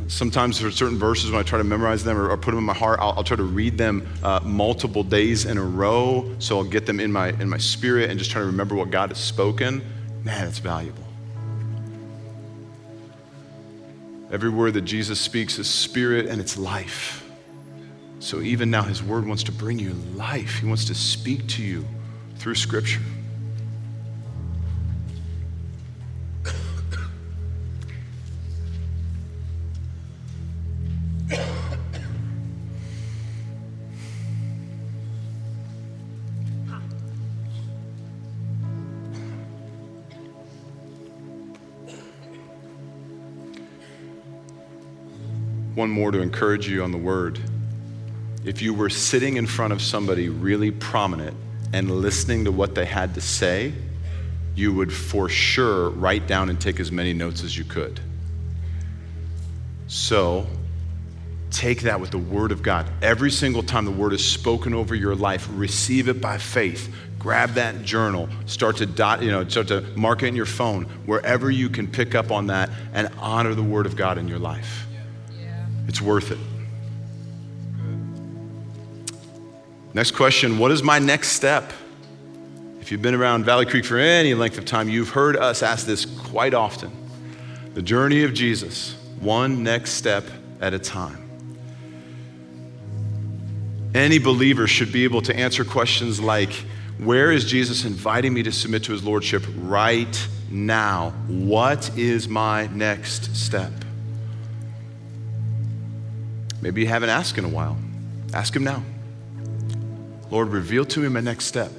sometimes 0.08 0.60
for 0.60 0.70
certain 0.70 0.98
verses 0.98 1.32
when 1.32 1.40
I 1.40 1.44
try 1.44 1.58
to 1.58 1.64
memorize 1.64 2.04
them 2.04 2.18
or, 2.18 2.30
or 2.30 2.38
put 2.38 2.52
them 2.52 2.60
in 2.60 2.66
my 2.66 2.74
heart, 2.74 3.00
I'll, 3.00 3.14
I'll 3.18 3.24
try 3.24 3.38
to 3.38 3.44
read 3.44 3.78
them 3.78 4.08
uh, 4.22 4.42
multiple 4.44 5.04
days 5.04 5.46
in 5.46 5.58
a 5.58 5.64
row 5.64 6.30
so 6.40 6.58
I'll 6.58 6.64
get 6.66 6.86
them 6.86 7.00
in 7.00 7.12
my, 7.12 7.30
in 7.30 7.48
my 7.48 7.58
spirit 7.58 8.10
and 8.10 8.20
just 8.20 8.32
try 8.32 8.42
to 8.42 8.48
remember 8.48 8.76
what 8.76 8.92
God 8.92 9.10
has 9.10 9.18
spoken. 9.18 9.82
Man, 10.24 10.48
it's 10.48 10.60
valuable. 10.60 11.04
Every 14.32 14.50
word 14.50 14.74
that 14.74 14.82
Jesus 14.82 15.22
speaks 15.22 15.60
is 15.60 15.70
spirit 15.70 16.26
and 16.26 16.42
it's 16.42 16.58
life. 16.58 17.24
So 18.20 18.42
even 18.42 18.72
now, 18.72 18.84
his 18.84 19.04
word 19.04 19.28
wants 19.28 19.44
to 19.44 19.52
bring 19.52 19.78
you 19.78 19.94
life. 20.16 20.60
He 20.60 20.66
wants 20.66 20.86
to 20.86 20.96
speak 20.96 21.46
to 21.50 21.62
you 21.62 21.86
through 22.38 22.56
scripture. 22.56 23.02
One 45.84 45.90
more 45.90 46.12
to 46.12 46.22
encourage 46.22 46.66
you 46.70 46.82
on 46.82 46.94
the 46.94 46.98
word. 46.98 47.42
If 48.46 48.62
you 48.62 48.74
were 48.74 48.90
sitting 48.90 49.36
in 49.36 49.46
front 49.46 49.74
of 49.74 49.82
somebody 49.82 50.30
really 50.30 50.72
prominent 50.72 51.36
and 51.74 51.92
listening 51.92 52.46
to 52.46 52.54
what 52.54 52.74
they 52.74 52.86
had 52.86 53.16
to 53.16 53.20
say, 53.20 53.74
you 54.56 54.74
would 54.74 54.94
for 54.94 55.28
sure 55.28 55.90
write 55.90 56.26
down 56.26 56.50
and 56.50 56.58
take 56.58 56.80
as 56.80 56.90
many 56.90 57.12
notes 57.12 57.44
as 57.44 57.58
you 57.58 57.66
could. 57.66 58.00
So, 59.88 60.48
take 61.52 61.82
that 61.82 62.00
with 62.00 62.12
the 62.12 62.18
Word 62.18 62.54
of 62.54 62.64
God. 62.64 62.90
Every 63.02 63.30
single 63.30 63.62
time 63.62 63.84
the 63.84 63.92
Word 63.92 64.14
is 64.14 64.24
spoken 64.24 64.74
over 64.74 64.96
your 64.96 65.16
life, 65.16 65.50
receive 65.52 66.08
it 66.08 66.22
by 66.22 66.38
faith. 66.38 66.96
Grab 67.20 67.56
that 67.56 67.84
journal, 67.84 68.30
start 68.46 68.78
to 68.78 68.86
dot, 68.86 69.22
you 69.22 69.32
know, 69.32 69.46
start 69.50 69.68
to 69.68 69.82
mark 69.98 70.24
it 70.24 70.28
in 70.28 70.36
your 70.38 70.46
phone, 70.46 70.86
wherever 71.06 71.52
you 71.52 71.68
can 71.68 71.88
pick 71.88 72.16
up 72.16 72.32
on 72.32 72.48
that 72.48 72.70
and 72.94 73.10
honor 73.20 73.54
the 73.54 73.62
Word 73.62 73.86
of 73.86 73.98
God 73.98 74.18
in 74.18 74.30
your 74.30 74.40
life. 74.40 74.88
It's 75.88 76.02
worth 76.02 76.32
it. 76.32 76.40
Next 79.94 80.12
question 80.12 80.58
What 80.58 80.72
is 80.72 80.84
my 80.84 81.00
next 81.00 81.30
step? 81.30 81.72
If 82.82 82.92
you've 82.92 83.02
been 83.02 83.16
around 83.16 83.46
Valley 83.46 83.66
Creek 83.66 83.86
for 83.86 83.98
any 83.98 84.34
length 84.34 84.58
of 84.58 84.66
time, 84.66 84.90
you've 84.90 85.10
heard 85.10 85.38
us 85.38 85.64
ask 85.64 85.86
this 85.86 86.06
quite 86.06 86.54
often. 86.54 86.92
The 87.76 87.82
journey 87.82 88.24
of 88.24 88.34
Jesus, 88.34 88.96
one 89.20 89.64
next 89.64 89.92
step 89.92 90.26
at 90.60 90.74
a 90.74 90.80
time. 90.80 91.20
Any 93.96 94.18
believer 94.18 94.68
should 94.68 94.92
be 94.92 95.04
able 95.04 95.22
to 95.22 95.36
answer 95.36 95.64
questions 95.64 96.20
like 96.20 96.52
Where 96.98 97.32
is 97.32 97.46
Jesus 97.46 97.86
inviting 97.86 98.34
me 98.34 98.44
to 98.44 98.52
submit 98.52 98.84
to 98.86 98.92
his 98.92 99.04
lordship 99.04 99.44
right 99.58 100.28
now? 100.50 101.12
What 101.28 101.96
is 101.98 102.28
my 102.28 102.68
next 102.68 103.36
step? 103.36 103.72
Maybe 106.64 106.80
you 106.80 106.88
haven't 106.88 107.10
asked 107.10 107.38
in 107.38 107.44
a 107.44 107.50
while. 107.50 107.78
Ask 108.34 108.56
him 108.56 108.64
now. 108.64 108.82
Lord, 110.32 110.48
reveal 110.48 110.86
to 110.86 111.02
me 111.02 111.10
my 111.10 111.20
next 111.20 111.44
step. 111.44 111.70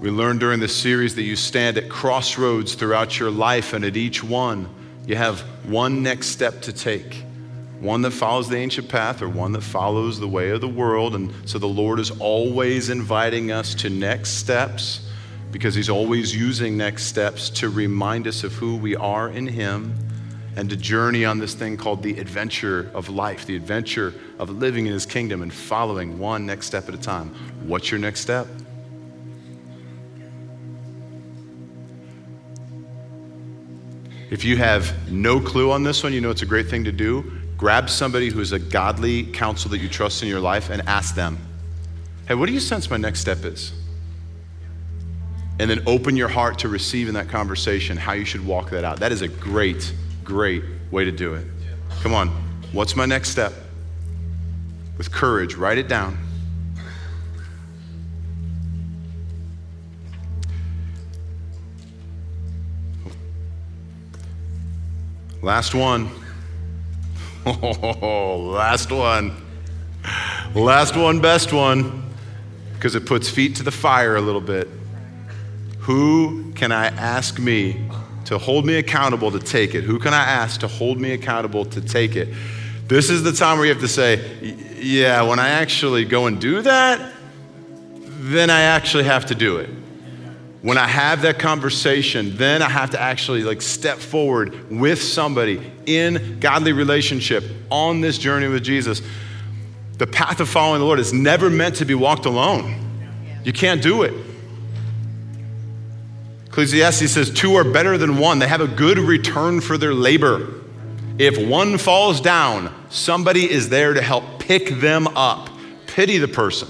We 0.00 0.10
learned 0.10 0.40
during 0.40 0.58
this 0.58 0.74
series 0.74 1.14
that 1.14 1.22
you 1.22 1.36
stand 1.36 1.78
at 1.78 1.88
crossroads 1.88 2.74
throughout 2.74 3.20
your 3.20 3.30
life, 3.30 3.72
and 3.72 3.84
at 3.84 3.96
each 3.96 4.24
one, 4.24 4.68
you 5.06 5.14
have 5.14 5.42
one 5.64 6.02
next 6.02 6.26
step 6.30 6.62
to 6.62 6.72
take 6.72 7.22
one 7.78 8.02
that 8.02 8.10
follows 8.10 8.48
the 8.48 8.56
ancient 8.56 8.88
path 8.88 9.22
or 9.22 9.28
one 9.28 9.52
that 9.52 9.62
follows 9.62 10.18
the 10.18 10.26
way 10.26 10.50
of 10.50 10.60
the 10.60 10.68
world. 10.68 11.14
And 11.14 11.32
so 11.48 11.60
the 11.60 11.68
Lord 11.68 12.00
is 12.00 12.10
always 12.18 12.90
inviting 12.90 13.52
us 13.52 13.76
to 13.76 13.90
next 13.90 14.30
steps 14.30 15.08
because 15.52 15.74
He's 15.74 15.90
always 15.90 16.34
using 16.34 16.76
next 16.76 17.04
steps 17.04 17.50
to 17.50 17.68
remind 17.68 18.26
us 18.26 18.44
of 18.44 18.52
who 18.54 18.76
we 18.76 18.96
are 18.96 19.28
in 19.28 19.46
Him 19.46 19.94
and 20.56 20.68
to 20.70 20.76
journey 20.76 21.24
on 21.24 21.38
this 21.38 21.54
thing 21.54 21.76
called 21.76 22.02
the 22.02 22.18
adventure 22.18 22.90
of 22.94 23.08
life, 23.08 23.46
the 23.46 23.56
adventure 23.56 24.14
of 24.38 24.50
living 24.50 24.86
in 24.86 24.92
His 24.92 25.06
kingdom 25.06 25.42
and 25.42 25.52
following 25.52 26.18
one 26.18 26.46
next 26.46 26.66
step 26.66 26.88
at 26.88 26.94
a 26.94 26.98
time. 26.98 27.34
What's 27.66 27.90
your 27.90 28.00
next 28.00 28.20
step? 28.20 28.46
If 34.30 34.44
you 34.44 34.56
have 34.56 35.10
no 35.10 35.40
clue 35.40 35.72
on 35.72 35.82
this 35.82 36.04
one, 36.04 36.12
you 36.12 36.20
know 36.20 36.30
it's 36.30 36.42
a 36.42 36.46
great 36.46 36.68
thing 36.68 36.84
to 36.84 36.92
do. 36.92 37.32
Grab 37.56 37.90
somebody 37.90 38.28
who's 38.28 38.52
a 38.52 38.60
godly 38.60 39.24
counsel 39.24 39.70
that 39.72 39.78
you 39.78 39.88
trust 39.88 40.22
in 40.22 40.28
your 40.28 40.40
life 40.40 40.70
and 40.70 40.82
ask 40.88 41.16
them, 41.16 41.36
hey, 42.28 42.34
what 42.34 42.46
do 42.46 42.52
you 42.52 42.60
sense 42.60 42.88
my 42.88 42.96
next 42.96 43.20
step 43.20 43.44
is? 43.44 43.72
And 45.60 45.68
then 45.68 45.82
open 45.86 46.16
your 46.16 46.28
heart 46.28 46.60
to 46.60 46.70
receive 46.70 47.06
in 47.06 47.12
that 47.16 47.28
conversation 47.28 47.98
how 47.98 48.14
you 48.14 48.24
should 48.24 48.46
walk 48.46 48.70
that 48.70 48.82
out. 48.82 48.98
That 49.00 49.12
is 49.12 49.20
a 49.20 49.28
great, 49.28 49.92
great 50.24 50.64
way 50.90 51.04
to 51.04 51.12
do 51.12 51.34
it. 51.34 51.46
Come 52.00 52.14
on, 52.14 52.28
what's 52.72 52.96
my 52.96 53.04
next 53.04 53.28
step? 53.28 53.52
With 54.96 55.12
courage, 55.12 55.56
write 55.56 55.76
it 55.76 55.86
down. 55.86 56.16
Last 65.42 65.74
one. 65.74 66.08
Oh, 67.44 68.38
last 68.54 68.90
one. 68.90 69.36
Last 70.54 70.96
one, 70.96 71.20
best 71.20 71.52
one, 71.52 72.10
because 72.72 72.94
it 72.94 73.04
puts 73.04 73.28
feet 73.28 73.56
to 73.56 73.62
the 73.62 73.70
fire 73.70 74.16
a 74.16 74.22
little 74.22 74.40
bit. 74.40 74.79
Who 75.80 76.52
can 76.54 76.72
I 76.72 76.86
ask 76.86 77.38
me 77.38 77.88
to 78.26 78.38
hold 78.38 78.66
me 78.66 78.76
accountable 78.76 79.30
to 79.30 79.38
take 79.38 79.74
it? 79.74 79.82
Who 79.82 79.98
can 79.98 80.14
I 80.14 80.22
ask 80.22 80.60
to 80.60 80.68
hold 80.68 81.00
me 81.00 81.12
accountable 81.12 81.64
to 81.66 81.80
take 81.80 82.16
it? 82.16 82.28
This 82.86 83.10
is 83.10 83.22
the 83.22 83.32
time 83.32 83.58
where 83.58 83.66
you 83.66 83.72
have 83.72 83.82
to 83.82 83.88
say, 83.88 84.20
yeah, 84.80 85.22
when 85.22 85.38
I 85.38 85.48
actually 85.50 86.04
go 86.04 86.26
and 86.26 86.40
do 86.40 86.62
that, 86.62 87.12
then 88.22 88.50
I 88.50 88.62
actually 88.62 89.04
have 89.04 89.26
to 89.26 89.34
do 89.34 89.58
it 89.58 89.70
when 90.62 90.76
I 90.76 90.86
have 90.86 91.22
that 91.22 91.38
conversation, 91.38 92.36
then 92.36 92.60
I 92.60 92.68
have 92.68 92.90
to 92.90 93.00
actually 93.00 93.44
like 93.44 93.62
step 93.62 93.98
forward 93.98 94.70
with 94.70 95.02
somebody 95.02 95.72
in 95.86 96.38
godly 96.38 96.72
relationship 96.72 97.44
on 97.70 98.00
this 98.00 98.18
journey 98.18 98.46
with 98.46 98.62
Jesus. 98.62 99.00
The 99.96 100.06
path 100.06 100.40
of 100.40 100.48
following 100.48 100.80
the 100.80 100.86
Lord 100.86 101.00
is 101.00 101.12
never 101.12 101.48
meant 101.48 101.76
to 101.76 101.84
be 101.84 101.94
walked 101.94 102.26
alone. 102.26 102.74
You 103.42 103.52
can't 103.52 103.82
do 103.82 104.02
it. 104.02 104.12
Ecclesiastes 106.50 107.12
says, 107.12 107.30
Two 107.30 107.54
are 107.54 107.64
better 107.64 107.96
than 107.96 108.18
one. 108.18 108.40
They 108.40 108.48
have 108.48 108.60
a 108.60 108.66
good 108.66 108.98
return 108.98 109.60
for 109.60 109.78
their 109.78 109.94
labor. 109.94 110.48
If 111.16 111.38
one 111.38 111.78
falls 111.78 112.20
down, 112.20 112.74
somebody 112.88 113.48
is 113.48 113.68
there 113.68 113.94
to 113.94 114.02
help 114.02 114.24
pick 114.40 114.68
them 114.80 115.06
up. 115.08 115.48
Pity 115.86 116.18
the 116.18 116.26
person 116.26 116.68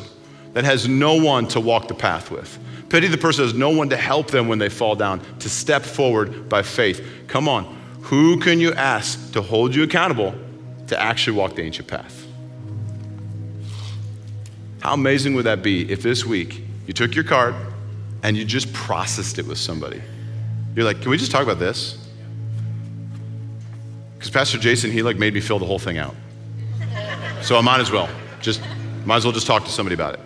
that 0.52 0.64
has 0.64 0.86
no 0.86 1.14
one 1.14 1.48
to 1.48 1.60
walk 1.60 1.88
the 1.88 1.94
path 1.94 2.30
with. 2.30 2.58
Pity 2.90 3.06
the 3.06 3.16
person 3.16 3.42
that 3.42 3.52
has 3.52 3.58
no 3.58 3.70
one 3.70 3.88
to 3.88 3.96
help 3.96 4.26
them 4.30 4.48
when 4.48 4.58
they 4.58 4.68
fall 4.68 4.96
down, 4.96 5.22
to 5.38 5.48
step 5.48 5.82
forward 5.82 6.48
by 6.50 6.60
faith. 6.60 7.02
Come 7.26 7.48
on, 7.48 7.64
who 8.02 8.38
can 8.38 8.60
you 8.60 8.74
ask 8.74 9.32
to 9.32 9.40
hold 9.40 9.74
you 9.74 9.82
accountable 9.82 10.34
to 10.88 11.00
actually 11.00 11.38
walk 11.38 11.54
the 11.54 11.62
ancient 11.62 11.88
path? 11.88 12.26
How 14.82 14.92
amazing 14.92 15.32
would 15.34 15.46
that 15.46 15.62
be 15.62 15.90
if 15.90 16.02
this 16.02 16.26
week 16.26 16.62
you 16.86 16.92
took 16.92 17.14
your 17.14 17.24
card 17.24 17.54
and 18.22 18.36
you 18.36 18.44
just 18.44 18.72
processed 18.72 19.38
it 19.38 19.46
with 19.46 19.58
somebody? 19.58 20.02
You're 20.74 20.84
like, 20.84 21.00
can 21.02 21.10
we 21.10 21.16
just 21.16 21.30
talk 21.30 21.42
about 21.42 21.58
this? 21.58 21.96
Because 24.14 24.30
Pastor 24.30 24.58
Jason, 24.58 24.90
he 24.90 25.02
like 25.02 25.16
made 25.16 25.34
me 25.34 25.40
fill 25.40 25.58
the 25.58 25.66
whole 25.66 25.78
thing 25.78 25.98
out. 25.98 26.14
So 27.42 27.56
I 27.56 27.62
might 27.62 27.80
as 27.80 27.90
well. 27.90 28.08
Just 28.40 28.60
might 29.04 29.16
as 29.16 29.24
well 29.24 29.32
just 29.32 29.46
talk 29.46 29.64
to 29.64 29.70
somebody 29.70 29.94
about 29.94 30.14
it. 30.14 30.20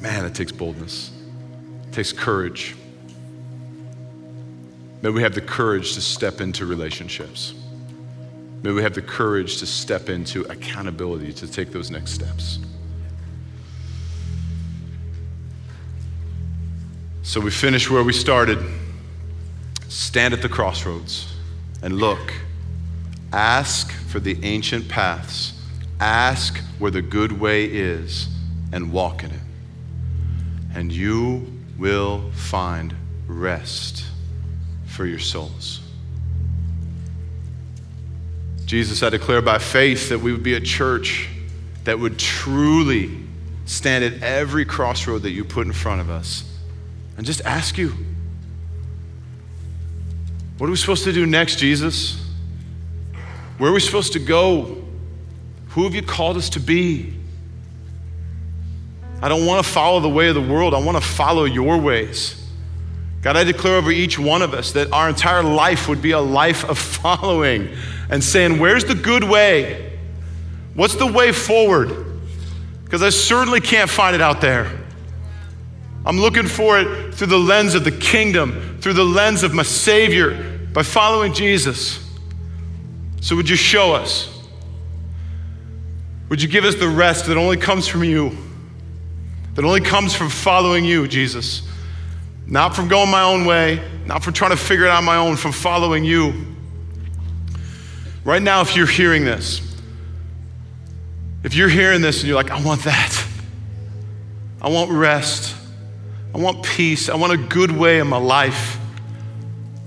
Man, 0.00 0.24
it 0.24 0.34
takes 0.34 0.50
boldness, 0.50 1.12
it 1.88 1.92
takes 1.92 2.10
courage. 2.10 2.74
May 5.02 5.10
we 5.10 5.22
have 5.22 5.34
the 5.34 5.42
courage 5.42 5.94
to 5.94 6.00
step 6.00 6.40
into 6.40 6.64
relationships. 6.66 7.54
May 8.62 8.72
we 8.72 8.82
have 8.82 8.94
the 8.94 9.02
courage 9.02 9.58
to 9.58 9.66
step 9.66 10.08
into 10.08 10.42
accountability 10.42 11.32
to 11.34 11.46
take 11.46 11.72
those 11.72 11.90
next 11.90 12.12
steps. 12.12 12.58
So 17.22 17.40
we 17.40 17.50
finish 17.50 17.90
where 17.90 18.02
we 18.02 18.12
started. 18.12 18.58
Stand 19.88 20.34
at 20.34 20.42
the 20.42 20.48
crossroads 20.48 21.34
and 21.82 21.98
look. 21.98 22.32
Ask 23.32 23.92
for 23.92 24.20
the 24.20 24.38
ancient 24.44 24.88
paths. 24.88 25.54
Ask 26.00 26.58
where 26.78 26.90
the 26.90 27.02
good 27.02 27.32
way 27.32 27.64
is 27.66 28.28
and 28.72 28.92
walk 28.92 29.22
in 29.24 29.30
it. 29.30 29.40
and 30.74 30.92
you 30.92 31.46
will 31.78 32.30
find 32.32 32.94
rest 33.26 34.04
for 34.86 35.06
your 35.06 35.18
souls. 35.18 35.80
Jesus, 38.70 39.02
I 39.02 39.08
declare 39.08 39.42
by 39.42 39.58
faith 39.58 40.10
that 40.10 40.20
we 40.20 40.30
would 40.30 40.44
be 40.44 40.54
a 40.54 40.60
church 40.60 41.28
that 41.82 41.98
would 41.98 42.20
truly 42.20 43.10
stand 43.64 44.04
at 44.04 44.22
every 44.22 44.64
crossroad 44.64 45.22
that 45.22 45.32
you 45.32 45.44
put 45.44 45.66
in 45.66 45.72
front 45.72 46.00
of 46.00 46.08
us 46.08 46.44
and 47.16 47.26
just 47.26 47.40
ask 47.40 47.76
you, 47.76 47.92
what 50.56 50.68
are 50.68 50.70
we 50.70 50.76
supposed 50.76 51.02
to 51.02 51.12
do 51.12 51.26
next, 51.26 51.56
Jesus? 51.56 52.24
Where 53.58 53.72
are 53.72 53.74
we 53.74 53.80
supposed 53.80 54.12
to 54.12 54.20
go? 54.20 54.84
Who 55.70 55.82
have 55.82 55.96
you 55.96 56.02
called 56.02 56.36
us 56.36 56.48
to 56.50 56.60
be? 56.60 57.12
I 59.20 59.28
don't 59.28 59.46
want 59.46 59.66
to 59.66 59.68
follow 59.68 59.98
the 59.98 60.08
way 60.08 60.28
of 60.28 60.36
the 60.36 60.40
world. 60.40 60.74
I 60.74 60.78
want 60.78 60.96
to 60.96 61.02
follow 61.02 61.42
your 61.42 61.76
ways. 61.76 62.40
God, 63.20 63.36
I 63.36 63.42
declare 63.42 63.74
over 63.74 63.90
each 63.90 64.16
one 64.16 64.42
of 64.42 64.54
us 64.54 64.70
that 64.74 64.92
our 64.92 65.08
entire 65.08 65.42
life 65.42 65.88
would 65.88 66.00
be 66.00 66.12
a 66.12 66.20
life 66.20 66.64
of 66.64 66.78
following 67.02 67.76
and 68.10 68.22
saying, 68.22 68.58
Where's 68.58 68.84
the 68.84 68.94
good 68.94 69.24
way? 69.24 69.98
What's 70.74 70.96
the 70.96 71.06
way 71.06 71.32
forward? 71.32 72.06
Because 72.84 73.02
I 73.02 73.10
certainly 73.10 73.60
can't 73.60 73.88
find 73.88 74.14
it 74.14 74.20
out 74.20 74.40
there. 74.40 74.70
I'm 76.04 76.18
looking 76.18 76.46
for 76.46 76.78
it 76.78 77.14
through 77.14 77.28
the 77.28 77.38
lens 77.38 77.74
of 77.74 77.84
the 77.84 77.92
kingdom, 77.92 78.78
through 78.80 78.94
the 78.94 79.04
lens 79.04 79.42
of 79.42 79.54
my 79.54 79.62
Savior, 79.62 80.68
by 80.72 80.82
following 80.82 81.32
Jesus. 81.32 82.04
So, 83.20 83.36
would 83.36 83.48
you 83.48 83.56
show 83.56 83.92
us? 83.92 84.36
Would 86.30 86.40
you 86.40 86.48
give 86.48 86.64
us 86.64 86.76
the 86.76 86.88
rest 86.88 87.26
that 87.26 87.36
only 87.36 87.56
comes 87.56 87.86
from 87.86 88.02
you? 88.04 88.36
That 89.54 89.64
only 89.64 89.80
comes 89.80 90.14
from 90.14 90.30
following 90.30 90.84
you, 90.84 91.06
Jesus. 91.06 91.68
Not 92.46 92.74
from 92.74 92.88
going 92.88 93.10
my 93.10 93.22
own 93.22 93.44
way, 93.44 93.82
not 94.06 94.24
from 94.24 94.32
trying 94.32 94.52
to 94.52 94.56
figure 94.56 94.86
it 94.86 94.88
out 94.88 94.98
on 94.98 95.04
my 95.04 95.16
own, 95.16 95.36
from 95.36 95.52
following 95.52 96.04
you. 96.04 96.49
Right 98.24 98.42
now, 98.42 98.60
if 98.60 98.76
you're 98.76 98.86
hearing 98.86 99.24
this, 99.24 99.60
if 101.42 101.54
you're 101.54 101.68
hearing 101.68 102.02
this 102.02 102.20
and 102.20 102.28
you're 102.28 102.36
like, 102.36 102.50
I 102.50 102.62
want 102.62 102.82
that, 102.84 103.24
I 104.60 104.68
want 104.68 104.90
rest, 104.90 105.56
I 106.34 106.38
want 106.38 106.62
peace, 106.62 107.08
I 107.08 107.16
want 107.16 107.32
a 107.32 107.38
good 107.38 107.70
way 107.70 107.98
in 107.98 108.06
my 108.06 108.18
life, 108.18 108.78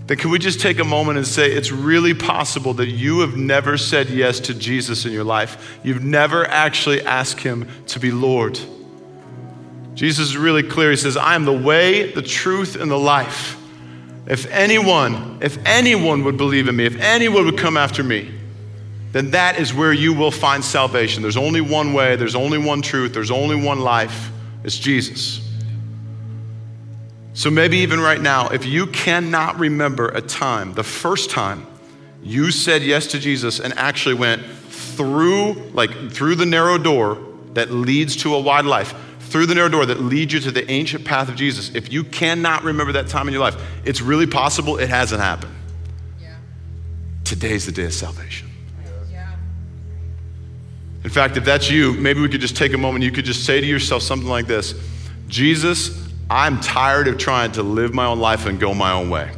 then 0.08 0.18
can 0.18 0.32
we 0.32 0.40
just 0.40 0.60
take 0.60 0.80
a 0.80 0.84
moment 0.84 1.18
and 1.18 1.26
say 1.26 1.52
it's 1.52 1.72
really 1.72 2.14
possible 2.14 2.74
that 2.74 2.88
you 2.88 3.20
have 3.20 3.38
never 3.38 3.78
said 3.78 4.10
yes 4.10 4.40
to 4.42 4.54
Jesus 4.54 5.06
in 5.06 5.14
your 5.14 5.24
life? 5.24 5.80
You've 5.84 6.04
never 6.04 6.46
actually 6.46 7.02
asked 7.04 7.40
him 7.40 7.70
to 7.88 8.00
be 8.00 8.12
Lord. 8.12 8.60
Jesus 9.94 10.30
is 10.30 10.38
really 10.38 10.64
clear. 10.64 10.90
He 10.90 10.98
says, 10.98 11.16
I 11.16 11.36
am 11.36 11.46
the 11.46 11.54
way, 11.54 12.12
the 12.12 12.22
truth, 12.22 12.76
and 12.76 12.90
the 12.92 13.00
life. 13.00 13.58
If 14.26 14.50
anyone, 14.52 15.40
if 15.42 15.58
anyone 15.66 16.24
would 16.24 16.38
believe 16.38 16.68
in 16.68 16.76
me, 16.76 16.86
if 16.86 16.96
anyone 17.00 17.46
would 17.46 17.58
come 17.58 17.76
after 17.76 18.04
me, 18.04 18.34
then 19.12 19.32
that 19.32 19.60
is 19.60 19.74
where 19.74 19.94
you 19.94 20.14
will 20.14 20.32
find 20.32 20.64
salvation. 20.64 21.22
There's 21.22 21.38
only 21.38 21.62
one 21.62 21.94
way, 21.94 22.16
there's 22.16 22.36
only 22.36 22.58
one 22.58 22.82
truth, 22.82 23.14
there's 23.14 23.32
only 23.32 23.56
one 23.56 23.80
life. 23.80 24.32
It's 24.64 24.78
Jesus. 24.78 25.40
So 27.34 27.50
maybe 27.50 27.78
even 27.80 28.00
right 28.00 28.22
now, 28.22 28.50
if 28.50 28.66
you 28.66 28.88
cannot 28.88 29.60
remember 29.60 30.10
a 30.10 30.22
time, 30.22 30.74
the 30.74 30.84
first 30.84 31.30
time 31.30 31.66
you 32.24 32.52
said 32.52 32.82
yes 32.84 33.08
to 33.08 33.20
Jesus 33.20 33.60
and 33.60 33.74
actually 33.78 34.16
went 34.16 34.46
through 34.46 35.54
like 35.74 36.12
through 36.12 36.36
the 36.36 36.46
narrow 36.46 36.78
door 36.78 37.18
that 37.54 37.72
leads 37.72 38.16
to 38.18 38.34
a 38.36 38.40
wide 38.40 38.66
life, 38.66 38.94
through 39.34 39.48
the 39.48 39.56
narrow 39.56 39.68
door 39.68 39.84
that 39.84 40.00
leads 40.00 40.32
you 40.32 40.40
to 40.40 40.52
the 40.52 40.70
ancient 40.70 41.04
path 41.04 41.28
of 41.28 41.36
Jesus, 41.36 41.74
if 41.74 41.92
you 41.92 42.04
cannot 42.04 42.64
remember 42.64 42.94
that 42.94 43.08
time 43.08 43.28
in 43.28 43.34
your 43.34 43.42
life, 43.42 43.60
it's 43.84 44.00
really 44.00 44.28
possible 44.28 44.78
it 44.78 44.90
hasn't 44.90 45.20
happened. 45.20 45.56
Yeah. 46.22 46.36
Today's 47.24 47.66
the 47.66 47.72
day 47.72 47.86
of 47.86 47.96
salvation. 47.96 48.48
Yeah. 49.12 49.36
In 51.04 51.10
fact, 51.10 51.36
if 51.36 51.44
that's 51.44 51.68
you, 51.68 51.94
maybe 51.94 52.22
we 52.22 52.30
could 52.30 52.42
just 52.42 52.56
take 52.56 52.74
a 52.74 52.78
moment. 52.78 53.04
You 53.04 53.12
could 53.12 53.26
just 53.26 53.44
say 53.44 53.60
to 53.60 53.66
yourself 53.66 54.04
something 54.04 54.30
like 54.30 54.46
this 54.46 54.76
Jesus, 55.28 56.08
I'm 56.30 56.62
tired 56.62 57.08
of 57.08 57.18
trying 57.18 57.54
to 57.54 57.64
live 57.64 57.92
my 57.92 58.06
own 58.06 58.20
life 58.20 58.46
and 58.46 58.60
go 58.60 58.76
my 58.76 58.92
own 58.92 59.10
way. 59.10 59.32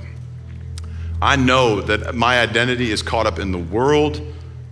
I 1.22 1.38
know 1.38 1.80
that 1.80 2.14
my 2.14 2.42
identity 2.42 2.92
is 2.92 3.02
caught 3.02 3.28
up 3.28 3.40
in 3.40 3.54
the 3.54 3.60
world 3.60 4.22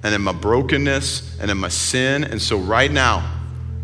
and 0.04 0.14
in 0.14 0.22
my 0.22 0.34
brokenness 0.34 1.40
and 1.40 1.50
in 1.50 1.58
my 1.60 1.70
sin. 1.70 2.26
And 2.26 2.42
so, 2.42 2.58
right 2.58 2.92
now, 2.92 3.40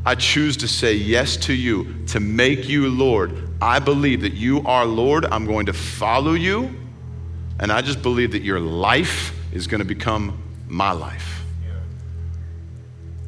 I 0.10 0.16
choose 0.16 0.58
to 0.58 0.68
say 0.68 0.96
yes 0.96 1.38
to 1.38 1.54
you, 1.54 2.04
to 2.08 2.20
make 2.20 2.68
you 2.68 2.90
Lord. 2.90 3.48
I 3.62 3.78
believe 3.78 4.22
that 4.22 4.34
you 4.34 4.64
are 4.66 4.84
Lord. 4.84 5.24
I'm 5.24 5.46
going 5.46 5.68
to 5.68 5.74
follow 5.74 6.34
you. 6.34 6.76
And 7.60 7.72
I 7.72 7.84
just 7.84 8.02
believe 8.02 8.32
that 8.32 8.42
your 8.42 8.60
life 8.60 9.38
is 9.54 9.68
going 9.68 9.82
to 9.82 9.86
become 9.86 10.42
my 10.68 10.94
life. 10.94 11.44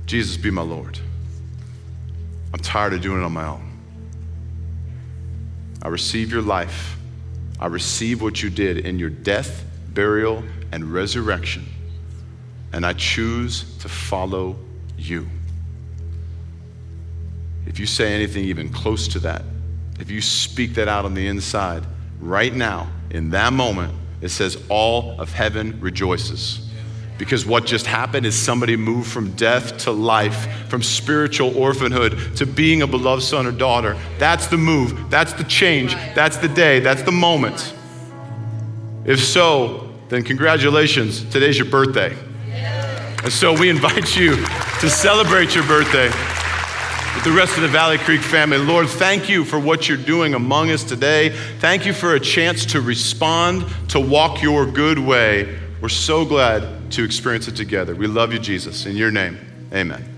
Jesus, 0.07 0.37
be 0.37 0.49
my 0.49 0.63
Lord. 0.63 0.97
I'm 2.51 2.59
tired 2.59 2.93
of 2.93 3.01
doing 3.01 3.21
it 3.21 3.25
on 3.25 3.31
my 3.31 3.45
own. 3.45 3.79
I 5.83 5.89
receive 5.89 6.31
your 6.31 6.41
life. 6.41 6.97
I 7.59 7.67
receive 7.67 8.23
what 8.23 8.41
you 8.41 8.49
did 8.49 8.87
in 8.87 8.97
your 8.97 9.11
death, 9.11 9.63
burial, 9.93 10.43
and 10.71 10.91
resurrection. 10.91 11.63
And 12.73 12.83
I 12.83 12.93
choose 12.93 13.77
to 13.77 13.87
follow 13.87 14.57
you. 14.97 15.27
If 17.71 17.79
you 17.79 17.85
say 17.85 18.13
anything 18.13 18.43
even 18.43 18.67
close 18.67 19.07
to 19.07 19.19
that, 19.19 19.43
if 19.97 20.11
you 20.11 20.19
speak 20.19 20.73
that 20.73 20.89
out 20.89 21.05
on 21.05 21.13
the 21.13 21.25
inside, 21.27 21.85
right 22.19 22.53
now, 22.53 22.91
in 23.11 23.29
that 23.29 23.53
moment, 23.53 23.93
it 24.19 24.27
says, 24.27 24.61
All 24.67 25.21
of 25.21 25.31
heaven 25.31 25.79
rejoices. 25.79 26.67
Because 27.17 27.45
what 27.45 27.65
just 27.65 27.85
happened 27.85 28.25
is 28.25 28.37
somebody 28.37 28.75
moved 28.75 29.09
from 29.09 29.31
death 29.37 29.77
to 29.85 29.91
life, 29.91 30.67
from 30.67 30.83
spiritual 30.83 31.57
orphanhood 31.57 32.35
to 32.35 32.45
being 32.45 32.81
a 32.81 32.87
beloved 32.87 33.23
son 33.23 33.47
or 33.47 33.53
daughter. 33.53 33.97
That's 34.19 34.47
the 34.47 34.57
move. 34.57 35.09
That's 35.09 35.31
the 35.31 35.45
change. 35.45 35.93
That's 36.13 36.35
the 36.35 36.49
day. 36.49 36.81
That's 36.81 37.03
the 37.03 37.13
moment. 37.13 37.73
If 39.05 39.23
so, 39.23 39.93
then 40.09 40.23
congratulations. 40.23 41.23
Today's 41.29 41.57
your 41.57 41.69
birthday. 41.69 42.17
And 43.23 43.31
so 43.31 43.57
we 43.57 43.69
invite 43.69 44.17
you 44.17 44.35
to 44.81 44.89
celebrate 44.89 45.55
your 45.55 45.65
birthday 45.65 46.11
with 47.15 47.23
the 47.23 47.31
rest 47.31 47.55
of 47.55 47.61
the 47.61 47.67
Valley 47.67 47.97
Creek 47.97 48.21
family. 48.21 48.57
Lord, 48.57 48.87
thank 48.87 49.29
you 49.29 49.43
for 49.45 49.59
what 49.59 49.87
you're 49.87 49.97
doing 49.97 50.33
among 50.33 50.71
us 50.71 50.83
today. 50.83 51.29
Thank 51.59 51.85
you 51.85 51.93
for 51.93 52.15
a 52.15 52.19
chance 52.19 52.65
to 52.67 52.81
respond, 52.81 53.65
to 53.89 53.99
walk 53.99 54.41
your 54.41 54.65
good 54.65 54.99
way. 54.99 55.59
We're 55.81 55.89
so 55.89 56.25
glad 56.25 56.91
to 56.91 57.03
experience 57.03 57.47
it 57.47 57.55
together. 57.55 57.95
We 57.95 58.07
love 58.07 58.33
you, 58.33 58.39
Jesus. 58.39 58.85
In 58.85 58.95
your 58.95 59.11
name, 59.11 59.37
amen. 59.73 60.10